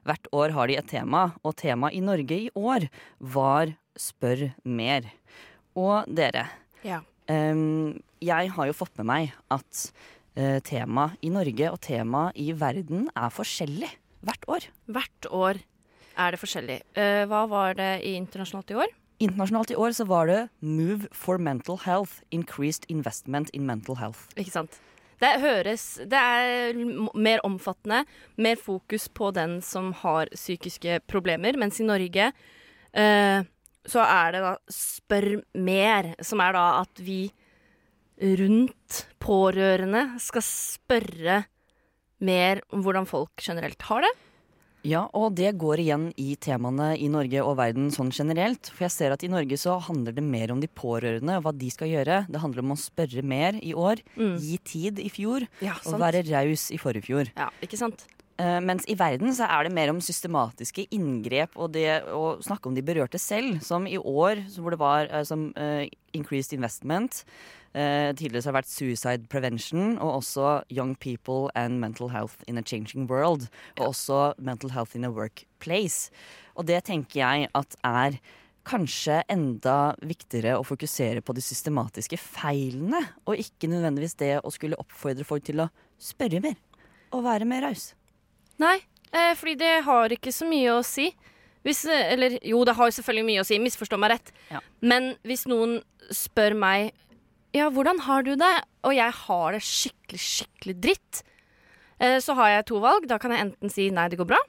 Hvert 0.04 0.28
år 0.36 0.52
har 0.52 0.68
de 0.68 0.76
et 0.78 0.88
tema, 0.90 1.26
og 1.42 1.56
temaet 1.56 1.96
i 1.96 2.02
Norge 2.04 2.38
i 2.46 2.50
år 2.54 2.88
var 3.20 3.74
Spør 3.96 4.48
mer. 4.66 5.06
Og 5.78 6.08
dere, 6.10 6.48
Ja. 6.84 7.00
um, 7.30 7.94
jeg 8.20 8.50
har 8.50 8.66
jo 8.66 8.74
fått 8.74 8.96
med 8.98 9.06
meg 9.06 9.32
at 9.54 9.84
uh, 10.36 10.58
temaet 10.66 11.16
i 11.22 11.30
Norge 11.30 11.70
og 11.70 11.80
temaet 11.80 12.36
i 12.36 12.50
verden 12.52 13.08
er 13.14 13.30
forskjellig 13.30 13.90
hvert 14.24 14.44
år. 14.50 14.66
Hvert 14.90 15.30
år 15.30 15.62
er 16.18 16.30
det 16.34 16.40
forskjellig. 16.42 16.80
Uh, 16.98 17.22
hva 17.30 17.44
var 17.48 17.74
det 17.78 17.92
i 18.04 18.14
internasjonalt 18.18 18.70
i 18.74 18.78
år? 18.82 18.92
Internasjonalt 19.22 19.70
i 19.70 19.78
år 19.78 19.94
så 19.94 20.06
var 20.08 20.26
det 20.30 20.40
Move 20.60 21.08
for 21.14 21.38
mental 21.38 21.78
health. 21.84 22.20
Increased 22.34 22.88
investment 22.88 23.50
in 23.54 23.66
mental 23.66 23.98
health. 24.00 24.26
Ikke 24.36 24.52
sant? 24.54 24.80
Det 25.22 25.30
høres 25.40 25.84
Det 26.10 26.18
er 26.18 26.74
mer 27.14 27.42
omfattende, 27.46 28.02
mer 28.36 28.58
fokus 28.60 29.06
på 29.08 29.30
den 29.34 29.60
som 29.62 29.92
har 30.02 30.32
psykiske 30.34 31.00
problemer, 31.06 31.56
mens 31.56 31.78
i 31.80 31.86
Norge 31.86 32.32
eh, 32.92 33.46
så 33.84 34.04
er 34.04 34.34
det 34.34 34.42
da 34.42 34.52
Spør 34.72 35.28
mer, 35.54 36.14
som 36.24 36.42
er 36.42 36.56
da 36.56 36.66
at 36.82 37.02
vi 37.04 37.28
rundt 38.40 39.00
pårørende 39.22 40.04
skal 40.22 40.44
spørre 40.46 41.40
mer 42.24 42.62
om 42.72 42.84
hvordan 42.84 43.08
folk 43.08 43.42
generelt 43.42 43.82
har 43.88 44.06
det. 44.06 44.12
Ja, 44.84 45.06
og 45.16 45.32
det 45.38 45.54
går 45.60 45.80
igjen 45.80 46.10
i 46.20 46.34
temaene 46.36 46.90
i 47.00 47.06
Norge 47.08 47.40
og 47.40 47.56
verden 47.56 47.88
sånn 47.94 48.10
generelt. 48.12 48.68
For 48.74 48.84
jeg 48.84 48.92
ser 48.92 49.14
at 49.14 49.24
i 49.24 49.30
Norge 49.32 49.56
så 49.60 49.78
handler 49.80 50.12
det 50.16 50.24
mer 50.26 50.52
om 50.52 50.60
de 50.60 50.68
pårørende 50.68 51.38
og 51.38 51.46
hva 51.46 51.54
de 51.56 51.70
skal 51.72 51.88
gjøre. 51.88 52.24
Det 52.28 52.42
handler 52.42 52.66
om 52.66 52.74
å 52.74 52.80
spørre 52.80 53.24
mer 53.24 53.56
i 53.64 53.72
år, 53.72 54.02
gi 54.14 54.58
tid 54.60 55.00
i 55.00 55.08
fjor, 55.12 55.48
Ja, 55.64 55.78
og 55.88 55.96
være 56.02 56.24
raus 56.28 56.68
i 56.74 56.80
forrige 56.80 57.08
fjor. 57.08 57.32
Ja, 57.32 57.48
ikke 57.64 57.80
sant? 57.80 58.04
Uh, 58.34 58.58
mens 58.66 58.82
i 58.90 58.96
verden 58.98 59.30
så 59.32 59.46
er 59.46 59.64
det 59.64 59.72
mer 59.76 59.92
om 59.92 60.00
systematiske 60.02 60.88
inngrep 60.96 61.52
og 61.54 61.70
det 61.76 62.00
å 62.10 62.34
snakke 62.42 62.66
om 62.66 62.74
de 62.74 62.82
berørte 62.84 63.20
selv. 63.22 63.60
Som 63.64 63.86
i 63.88 63.96
år, 63.96 64.44
hvor 64.58 64.74
det 64.74 64.82
var 64.82 65.08
uh, 65.12 65.22
som 65.24 65.48
uh, 65.56 65.86
increased 66.12 66.52
investment. 66.56 67.22
Eh, 67.74 68.12
tidligere 68.14 68.42
så 68.42 68.48
har 68.48 68.54
det 68.54 68.60
vært 68.60 68.70
suicide 68.70 69.26
prevention 69.32 69.96
og 69.98 70.20
også 70.20 70.62
young 70.70 70.94
people 70.94 71.50
and 71.58 71.80
mental 71.82 72.12
health 72.12 72.38
in 72.46 72.58
a 72.58 72.62
changing 72.62 73.08
world. 73.10 73.48
Og 73.80 73.88
også 73.90 74.34
mental 74.38 74.70
health 74.70 74.94
in 74.94 75.04
a 75.04 75.10
workplace. 75.10 76.10
Og 76.54 76.68
det 76.70 76.84
tenker 76.86 77.20
jeg 77.20 77.48
at 77.54 77.76
er 77.82 78.20
kanskje 78.64 79.18
enda 79.28 79.94
viktigere 80.00 80.54
å 80.56 80.64
fokusere 80.64 81.20
på 81.20 81.34
de 81.36 81.42
systematiske 81.44 82.16
feilene, 82.16 83.02
og 83.28 83.36
ikke 83.42 83.68
nødvendigvis 83.68 84.16
det 84.22 84.32
å 84.40 84.52
skulle 84.54 84.78
oppfordre 84.80 85.26
folk 85.28 85.44
til 85.44 85.66
å 85.66 85.68
spørre 86.00 86.40
mer 86.44 86.56
og 87.14 87.26
være 87.26 87.46
mer 87.46 87.66
raus. 87.68 87.92
Nei, 88.58 88.78
eh, 89.12 89.34
fordi 89.34 89.58
det 89.60 89.84
har 89.84 90.14
ikke 90.14 90.32
så 90.32 90.46
mye 90.48 90.78
å 90.78 90.84
si. 90.86 91.10
Hvis, 91.64 91.84
eh, 91.86 92.12
eller 92.12 92.38
jo, 92.42 92.64
det 92.64 92.74
har 92.74 92.90
selvfølgelig 92.90 93.26
mye 93.26 93.42
å 93.42 93.46
si, 93.46 93.58
misforstå 93.58 93.98
meg 93.98 94.10
rett. 94.10 94.32
Men 94.80 95.14
hvis 95.24 95.46
noen 95.46 95.82
spør 96.10 96.56
meg 96.56 96.92
ja, 97.54 97.68
hvordan 97.70 98.02
har 98.08 98.26
du 98.26 98.34
det, 98.38 98.54
og 98.84 98.96
jeg 98.96 99.14
har 99.20 99.54
det 99.54 99.62
skikkelig, 99.62 100.20
skikkelig 100.20 100.74
dritt, 100.88 101.22
eh, 102.02 102.18
så 102.22 102.34
har 102.38 102.50
jeg 102.50 102.68
to 102.72 102.82
valg. 102.82 103.06
Da 103.10 103.20
kan 103.22 103.34
jeg 103.34 103.46
enten 103.46 103.72
si 103.72 103.88
nei, 103.94 104.08
det 104.10 104.18
går 104.20 104.32
bra. 104.34 104.42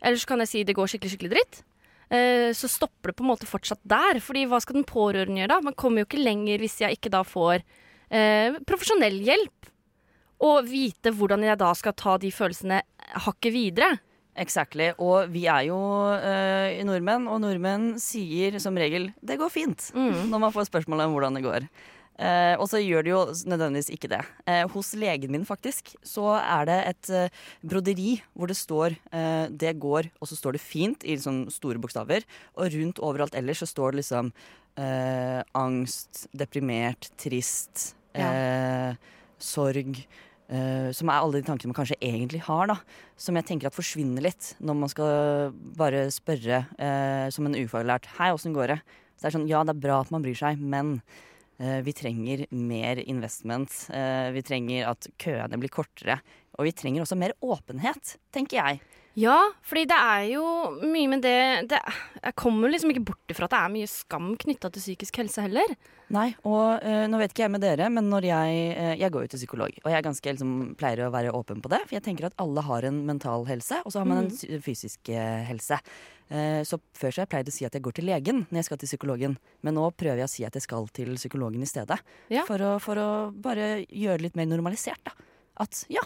Eller 0.00 0.20
så 0.20 0.30
kan 0.30 0.40
jeg 0.44 0.50
si 0.50 0.64
det 0.64 0.76
går 0.76 0.88
skikkelig, 0.88 1.14
skikkelig 1.14 1.34
dritt. 1.34 1.62
Eh, 2.10 2.50
så 2.56 2.68
stopper 2.68 3.12
det 3.12 3.18
på 3.18 3.24
en 3.24 3.30
måte 3.30 3.48
fortsatt 3.48 3.82
der. 3.86 4.20
Fordi 4.24 4.46
hva 4.50 4.60
skal 4.62 4.80
den 4.80 4.88
pårørende 4.88 5.42
gjøre 5.42 5.54
da? 5.54 5.60
Man 5.68 5.78
kommer 5.78 6.02
jo 6.02 6.10
ikke 6.10 6.22
lenger 6.22 6.62
hvis 6.62 6.80
jeg 6.82 6.98
ikke 6.98 7.12
da 7.12 7.22
får 7.26 7.60
eh, 7.60 8.58
profesjonell 8.68 9.20
hjelp. 9.26 9.70
Og 10.46 10.64
vite 10.66 11.12
hvordan 11.12 11.44
jeg 11.44 11.60
da 11.60 11.74
skal 11.76 11.96
ta 12.00 12.16
de 12.20 12.32
følelsene 12.32 12.80
hakket 13.26 13.54
videre. 13.54 13.92
Exactly. 14.40 14.88
Og 15.02 15.28
vi 15.34 15.44
er 15.50 15.66
jo 15.68 15.78
eh, 16.16 16.80
nordmenn, 16.88 17.28
og 17.28 17.42
nordmenn 17.44 17.92
sier 18.00 18.56
som 18.62 18.78
regel 18.78 19.10
'det 19.20 19.36
går 19.36 19.50
fint' 19.52 19.90
når 19.92 20.38
man 20.38 20.52
får 20.54 20.70
spørsmål 20.70 21.04
om 21.04 21.12
hvordan 21.12 21.36
det 21.36 21.44
går. 21.44 21.66
Eh, 22.20 22.54
og 22.60 22.66
så 22.68 22.80
gjør 22.82 23.04
det 23.06 23.12
jo 23.14 23.20
nødvendigvis 23.48 23.90
ikke 23.94 24.10
det. 24.12 24.20
Eh, 24.44 24.66
hos 24.68 24.92
legen 24.98 25.32
min 25.32 25.46
faktisk 25.48 25.94
så 26.04 26.34
er 26.36 26.66
det 26.68 26.78
et 26.90 27.10
eh, 27.16 27.36
broderi 27.64 28.18
hvor 28.36 28.50
det 28.50 28.58
står 28.58 28.96
eh, 29.08 29.48
'det 29.48 29.78
går', 29.80 30.10
og 30.20 30.28
så 30.28 30.36
står 30.36 30.52
det 30.52 30.60
fint 30.60 31.04
i 31.04 31.16
liksom, 31.16 31.48
store 31.48 31.80
bokstaver. 31.80 32.26
Og 32.56 32.72
rundt 32.74 33.00
overalt 33.00 33.34
ellers 33.34 33.64
så 33.64 33.66
står 33.66 33.92
det 33.92 34.02
liksom 34.02 34.32
eh, 34.76 35.40
angst, 35.56 36.26
deprimert, 36.36 37.08
trist, 37.16 37.96
eh, 38.14 38.92
sorg. 39.38 40.04
som 40.50 41.06
er 41.06 41.14
alle 41.14 41.38
de 41.38 41.46
tankene 41.46 41.70
man 41.70 41.76
kanskje 41.78 41.94
egentlig 42.02 42.40
har, 42.42 42.66
da. 42.66 42.74
Som 43.16 43.36
jeg 43.36 43.46
tenker 43.46 43.68
at 43.68 43.74
forsvinner 43.74 44.20
litt 44.20 44.56
når 44.58 44.74
man 44.74 44.90
skal 44.90 45.52
bare 45.78 46.10
spørre 46.10 46.66
som 47.30 47.46
en 47.46 47.54
ufaglært 47.54 48.10
'Hei, 48.10 48.34
åssen 48.34 48.52
går 48.52 48.66
det?' 48.66 48.82
Så 49.14 49.22
det 49.22 49.28
er 49.28 49.38
sånn, 49.38 49.48
Ja, 49.48 49.62
det 49.62 49.76
er 49.76 49.86
bra 49.86 50.00
at 50.00 50.10
man 50.10 50.22
bryr 50.22 50.34
seg, 50.34 50.58
men 50.58 51.02
vi 51.84 51.92
trenger 51.92 52.46
mer 52.50 53.02
investment. 53.04 53.74
Eh, 53.92 54.30
vi 54.32 54.42
trenger 54.42 54.88
at 54.94 55.10
køene 55.20 55.58
blir 55.60 55.68
kortere. 55.72 56.20
Og 56.58 56.64
vi 56.66 56.72
trenger 56.76 57.04
også 57.04 57.16
mer 57.20 57.32
åpenhet, 57.44 58.16
tenker 58.34 58.58
jeg. 58.60 58.80
Ja, 59.18 59.36
fordi 59.66 59.88
det 59.90 59.96
er 59.98 60.24
jo 60.30 60.42
mye 60.86 61.08
med 61.10 61.22
det, 61.24 61.68
det 61.68 61.78
Jeg 62.22 62.34
kommer 62.38 62.70
liksom 62.70 62.92
ikke 62.92 63.02
bort 63.08 63.32
ifra 63.32 63.48
at 63.48 63.50
det 63.56 63.58
er 63.58 63.72
mye 63.74 63.88
skam 63.90 64.28
knytta 64.38 64.70
til 64.70 64.80
psykisk 64.84 65.18
helse 65.18 65.42
heller. 65.42 65.72
Nei, 66.14 66.28
og 66.46 66.78
eh, 66.86 67.08
nå 67.10 67.18
vet 67.18 67.34
ikke 67.34 67.42
jeg 67.44 67.52
med 67.56 67.60
dere, 67.64 67.88
men 67.90 68.06
når 68.10 68.28
jeg 68.28 68.60
eh, 68.76 68.94
Jeg 69.02 69.10
går 69.14 69.26
jo 69.26 69.32
til 69.34 69.42
psykolog, 69.42 69.74
og 69.82 69.90
jeg 69.90 69.98
er 69.98 70.06
ganske, 70.06 70.32
liksom, 70.36 70.54
pleier 70.78 71.04
å 71.08 71.10
være 71.14 71.34
åpen 71.34 71.60
på 71.62 71.68
det. 71.74 71.82
For 71.88 71.98
jeg 71.98 72.06
tenker 72.06 72.30
at 72.30 72.38
alle 72.42 72.62
har 72.66 72.86
en 72.86 73.02
mental 73.10 73.44
helse, 73.50 73.82
og 73.84 73.90
så 73.92 73.98
har 74.00 74.06
man 74.10 74.24
en 74.24 74.30
Mhm. 74.30 74.62
fysisk 74.62 75.08
eh, 75.10 75.42
helse. 75.50 75.80
Eh, 76.30 76.60
så 76.62 76.78
før 76.94 77.10
så 77.10 77.20
har 77.20 77.26
jeg 77.26 77.32
pleid 77.34 77.50
å 77.50 77.54
si 77.54 77.66
at 77.66 77.74
jeg 77.74 77.82
går 77.82 77.96
til 77.98 78.06
legen 78.06 78.44
når 78.46 78.60
jeg 78.60 78.68
skal 78.68 78.80
til 78.82 78.92
psykologen. 78.92 79.36
Men 79.66 79.76
nå 79.78 79.88
prøver 79.98 80.22
jeg 80.22 80.30
å 80.30 80.32
si 80.32 80.46
at 80.46 80.56
jeg 80.56 80.66
skal 80.66 80.86
til 80.94 81.12
psykologen 81.18 81.64
i 81.64 81.68
stedet. 81.68 81.98
Ja. 82.30 82.46
For, 82.48 82.62
å, 82.62 82.78
for 82.82 83.00
å 83.02 83.10
bare 83.34 83.82
gjøre 83.88 84.20
det 84.20 84.28
litt 84.28 84.40
mer 84.40 84.48
normalisert, 84.50 85.02
da. 85.06 85.16
At 85.60 85.82
ja, 85.92 86.04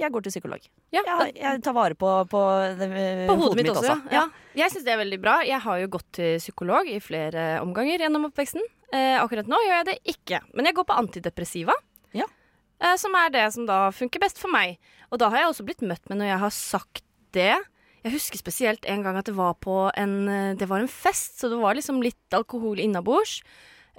jeg 0.00 0.14
går 0.14 0.24
til 0.24 0.32
psykolog. 0.32 0.64
Ja, 0.94 1.02
jeg, 1.04 1.34
jeg 1.36 1.60
tar 1.64 1.76
vare 1.76 1.96
på, 1.98 2.08
på, 2.30 2.40
det, 2.80 2.88
På 3.28 3.36
hodet 3.38 3.60
mitt 3.60 3.70
også, 3.74 3.98
ja. 4.08 4.22
ja. 4.22 4.24
Jeg 4.58 4.72
syns 4.72 4.86
det 4.86 4.94
er 4.94 5.00
veldig 5.02 5.20
bra. 5.22 5.36
Jeg 5.46 5.60
har 5.62 5.80
jo 5.82 5.90
gått 5.92 6.08
til 6.16 6.40
psykolog 6.40 6.88
i 6.88 6.96
flere 7.04 7.44
omganger 7.60 8.06
gjennom 8.06 8.30
oppveksten. 8.30 8.64
Eh, 8.96 9.16
akkurat 9.20 9.50
nå 9.50 9.60
gjør 9.66 9.76
jeg 9.76 9.88
det 9.90 9.98
ikke, 10.14 10.40
men 10.56 10.66
jeg 10.66 10.78
går 10.78 10.88
på 10.88 10.96
antidepressiva. 10.98 11.76
Ja. 12.16 12.26
Eh, 12.80 12.96
som 12.98 13.14
er 13.20 13.30
det 13.34 13.44
som 13.54 13.68
da 13.68 13.82
funker 13.94 14.22
best 14.24 14.40
for 14.40 14.50
meg. 14.52 14.80
Og 15.12 15.20
da 15.20 15.28
har 15.30 15.44
jeg 15.44 15.52
også 15.52 15.68
blitt 15.68 15.84
møtt 15.84 16.08
med 16.10 16.22
når 16.22 16.32
jeg 16.32 16.42
har 16.46 16.56
sagt 16.56 17.04
det. 17.36 17.54
Jeg 18.04 18.14
husker 18.14 18.40
spesielt 18.40 18.86
en 18.88 19.02
gang 19.04 19.18
at 19.20 19.28
det 19.28 19.36
var 19.36 19.58
på 19.60 19.90
en, 19.98 20.14
eh, 20.28 20.54
det 20.56 20.68
var 20.70 20.80
en 20.80 20.88
fest, 20.88 21.40
så 21.40 21.50
det 21.52 21.58
var 21.60 21.76
liksom 21.76 22.00
litt 22.02 22.36
alkohol 22.36 22.80
innabords. 22.80 23.42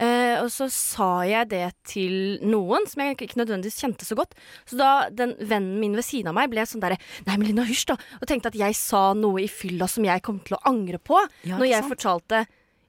Eh, 0.02 0.40
og 0.42 0.48
så 0.50 0.66
sa 0.74 1.10
jeg 1.28 1.52
det 1.52 1.68
til 1.86 2.40
noen 2.42 2.88
som 2.90 3.04
jeg 3.04 3.20
ikke 3.20 3.38
nødvendigvis 3.38 3.78
kjente 3.84 4.08
så 4.08 4.18
godt. 4.18 4.34
Så 4.66 4.80
da 4.80 5.10
den 5.14 5.36
vennen 5.38 5.78
min 5.84 5.94
ved 5.94 6.08
siden 6.08 6.32
av 6.32 6.38
meg 6.40 6.50
ble 6.50 6.66
sånn 6.66 6.82
derre 6.82 6.98
Nei, 7.28 7.36
men 7.36 7.52
Lina, 7.52 7.68
hysj, 7.68 7.86
da. 7.92 8.00
Og 8.18 8.26
tenkte 8.30 8.50
at 8.50 8.58
jeg 8.58 8.78
sa 8.80 9.12
noe 9.14 9.44
i 9.44 9.52
fylla 9.52 9.86
som 9.92 10.08
jeg 10.08 10.24
kom 10.26 10.40
til 10.42 10.58
å 10.58 10.64
angre 10.72 10.98
på. 10.98 11.20
Ja, 11.46 11.60
når 11.62 11.70
jeg 11.70 11.86
sant? 11.86 11.94
fortalte 11.94 12.46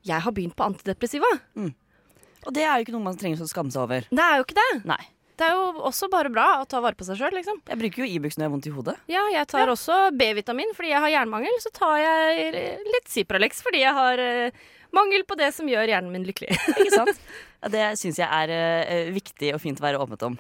jeg 0.08 0.24
har 0.24 0.34
begynt 0.34 0.56
på 0.56 0.64
antidepressiva. 0.64 1.28
Og 2.42 2.54
det 2.56 2.64
er 2.64 2.78
jo 2.78 2.86
ikke 2.86 2.94
noe 2.96 3.04
man 3.04 3.18
trenger 3.20 3.44
å 3.44 3.50
skamme 3.50 3.70
seg 3.74 3.84
over. 3.84 4.08
Det 4.08 4.24
er 4.24 4.40
jo 4.40 4.46
ikke 4.46 4.58
det. 4.58 4.70
Nei. 4.88 5.02
Det 5.40 5.46
er 5.48 5.56
jo 5.56 5.84
også 5.88 6.08
bare 6.12 6.30
bra 6.32 6.46
å 6.60 6.66
ta 6.68 6.82
vare 6.84 6.96
på 6.98 7.06
seg 7.06 7.18
sjøl, 7.18 7.32
liksom. 7.38 7.62
Jeg 7.70 7.80
bruker 7.80 8.04
jo 8.04 8.08
Ibux 8.18 8.36
når 8.36 8.44
jeg 8.44 8.48
har 8.48 8.52
vondt 8.52 8.68
i 8.68 8.74
hodet. 8.74 8.94
Ja, 9.10 9.22
jeg 9.32 9.48
tar 9.50 9.72
også 9.72 9.96
B-vitamin 10.18 10.74
fordi 10.76 10.92
jeg 10.92 11.02
har 11.02 11.14
jernmangel. 11.14 11.56
Så 11.64 11.72
tar 11.74 11.96
jeg 12.02 12.52
litt 12.84 13.10
Cipralex 13.10 13.64
fordi 13.64 13.80
jeg 13.82 13.96
har 13.96 14.20
uh, 14.20 14.62
mangel 14.94 15.24
på 15.28 15.38
det 15.40 15.50
som 15.56 15.68
gjør 15.70 15.94
hjernen 15.94 16.12
min 16.14 16.26
lykkelig. 16.28 16.52
Ikke 16.76 16.92
sant? 16.94 17.22
Ja, 17.62 17.68
det 17.70 17.82
syns 18.00 18.16
jeg 18.18 18.26
er 18.26 18.50
uh, 18.50 19.12
viktig 19.14 19.52
og 19.54 19.60
fint 19.62 19.78
å 19.78 19.84
være 19.84 20.00
åpnet 20.02 20.24
om. 20.26 20.34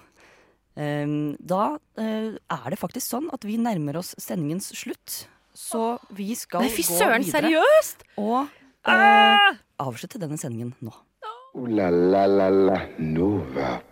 Um, 0.74 1.36
da 1.38 1.76
uh, 1.78 2.30
er 2.34 2.66
det 2.72 2.80
faktisk 2.80 3.06
sånn 3.12 3.28
at 3.30 3.46
vi 3.46 3.60
nærmer 3.62 4.00
oss 4.00 4.10
sendingens 4.18 4.72
slutt. 4.74 5.22
Så 5.54 5.98
vi 6.16 6.32
skal 6.38 6.64
Nei, 6.64 6.72
fy 6.72 6.82
gå 6.82 6.96
søren, 6.96 7.22
videre. 7.22 7.44
seriøst? 7.44 8.04
Og 8.22 8.48
eh, 8.88 9.58
avslutte 9.84 10.20
denne 10.22 10.40
sendingen 10.40 10.72
nå. 10.80 10.94
Ooh 11.54 11.68
la 11.68 11.90
la 11.92 12.24
la 12.26 12.48
la 12.48 12.78
Nova. 12.98 13.91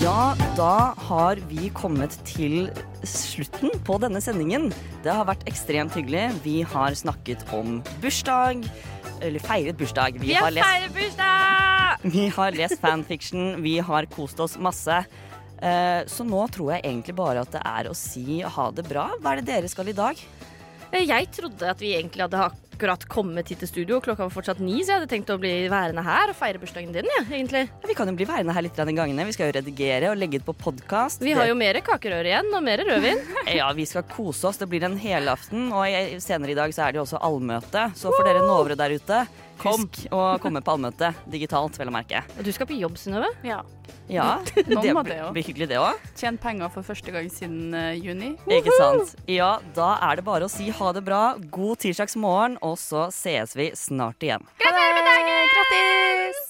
Ja, 0.00 0.32
da 0.56 0.94
har 1.08 1.40
vi 1.50 1.68
kommet 1.76 2.14
til 2.24 2.70
slutten 3.06 3.74
på 3.84 3.98
denne 4.00 4.22
sendingen. 4.24 4.70
Det 5.04 5.12
har 5.12 5.26
vært 5.28 5.44
ekstremt 5.50 5.92
hyggelig. 5.96 6.22
Vi 6.44 6.60
har 6.64 6.96
snakket 6.96 7.44
om 7.56 7.80
bursdag, 8.00 8.64
eller 9.20 9.44
feiret 9.44 9.76
bursdag. 9.80 10.16
Vi 10.22 10.32
har 10.36 10.54
lest, 10.56 10.64
feiret 10.64 10.96
bursdag! 10.96 12.06
vi 12.16 12.28
har 12.32 12.56
lest 12.56 12.80
fanfiction, 12.80 13.60
vi 13.64 13.76
har 13.84 14.08
kost 14.14 14.40
oss 14.40 14.56
masse. 14.56 15.02
Eh, 15.60 16.00
Så 16.08 16.24
nå 16.24 16.46
tror 16.54 16.72
jeg 16.78 16.86
egentlig 16.86 17.16
bare 17.20 17.44
at 17.44 17.52
det 17.52 17.60
er 17.60 17.90
å 17.90 17.96
si 17.96 18.40
ha 18.40 18.70
det 18.72 18.86
bra. 18.88 19.10
Hva 19.20 19.34
er 19.34 19.42
det 19.42 19.50
dere 19.52 19.68
skal 19.68 19.92
i 19.92 19.96
dag? 19.96 20.16
Eh, 20.92 21.06
Jeg 21.06 21.30
trodde 21.36 21.70
at 21.70 21.78
vi 21.82 21.92
egentlig 21.96 22.24
hadde 22.26 22.40
akkurat 22.80 23.02
kommet 23.12 23.48
hit 23.52 23.60
til 23.60 23.68
studio. 23.68 23.98
Klokka 24.00 24.24
var 24.24 24.32
fortsatt 24.32 24.58
ni, 24.64 24.78
så 24.82 24.94
jeg 24.94 25.00
hadde 25.00 25.10
tenkt 25.12 25.30
å 25.30 25.36
bli 25.40 25.68
værende 25.70 26.02
her 26.02 26.32
og 26.32 26.36
feire 26.38 26.58
bursdagen 26.62 26.94
din. 26.94 27.04
Ja, 27.12 27.22
egentlig. 27.28 27.66
Vi 27.86 27.94
kan 27.98 28.08
jo 28.08 28.14
bli 28.16 28.24
værende 28.28 28.54
her 28.56 28.64
litt 28.64 28.78
den 28.78 28.88
i 28.88 28.96
gangene. 28.96 29.26
Vi 29.28 29.34
skal 29.36 29.50
jo 29.50 29.56
redigere 29.58 30.10
og 30.10 30.16
legge 30.18 30.40
ut 30.40 30.46
på 30.48 30.54
podkast. 30.64 31.20
Vi 31.22 31.34
har 31.36 31.46
jo 31.50 31.54
mer 31.60 31.78
kakerøre 31.84 32.32
igjen, 32.32 32.48
og 32.56 32.64
mer 32.66 32.82
rødvin. 32.88 33.20
Ja, 33.60 33.68
vi 33.76 33.84
skal 33.86 34.06
kose 34.08 34.48
oss. 34.48 34.58
Det 34.62 34.68
blir 34.72 34.82
en 34.88 34.96
helaften. 34.98 35.68
Og 35.76 35.84
senere 36.24 36.54
i 36.54 36.58
dag 36.58 36.72
så 36.74 36.86
er 36.88 36.92
det 36.96 37.02
jo 37.02 37.06
også 37.06 37.20
allmøte. 37.20 37.90
Så 37.98 38.14
for 38.16 38.24
dere 38.26 38.42
Novre 38.46 38.78
der 38.80 38.96
ute, 38.96 39.20
husk 39.64 40.02
å 40.14 40.22
komme 40.42 40.62
på 40.64 40.74
allmøte. 40.74 41.12
Digitalt, 41.30 41.78
vel 41.80 41.92
å 41.92 41.94
merke. 41.94 42.24
Og 42.36 42.46
du 42.46 42.52
skal 42.54 42.68
på 42.70 42.78
jobb, 42.78 42.98
Synnøve? 43.00 43.30
Ja. 43.46 43.62
Ja, 44.10 44.40
det 44.54 44.66
blir, 44.66 45.02
det 45.06 45.18
blir 45.34 45.46
hyggelig 45.46 45.70
det 45.70 45.78
òg. 45.78 45.98
Tjent 46.18 46.42
penger 46.42 46.70
for 46.74 46.86
første 46.86 47.14
gang 47.14 47.30
siden 47.30 47.74
uh, 47.74 47.92
juni. 47.94 48.34
Ikke 48.50 48.74
sant? 48.78 49.14
Ja, 49.30 49.56
da 49.76 49.94
er 50.10 50.20
det 50.20 50.26
bare 50.26 50.46
å 50.46 50.52
si 50.52 50.70
ha 50.74 50.92
det 50.96 51.04
bra. 51.06 51.24
God 51.54 51.82
tirsdags 51.84 52.18
morgen, 52.18 52.58
og 52.66 52.78
så 52.82 53.08
sees 53.14 53.54
vi 53.58 53.70
snart 53.78 54.22
igjen. 54.26 54.46
Gratulerer 54.62 54.96
med 54.98 55.12
dagen! 55.12 55.52
Grattis! 55.54 56.49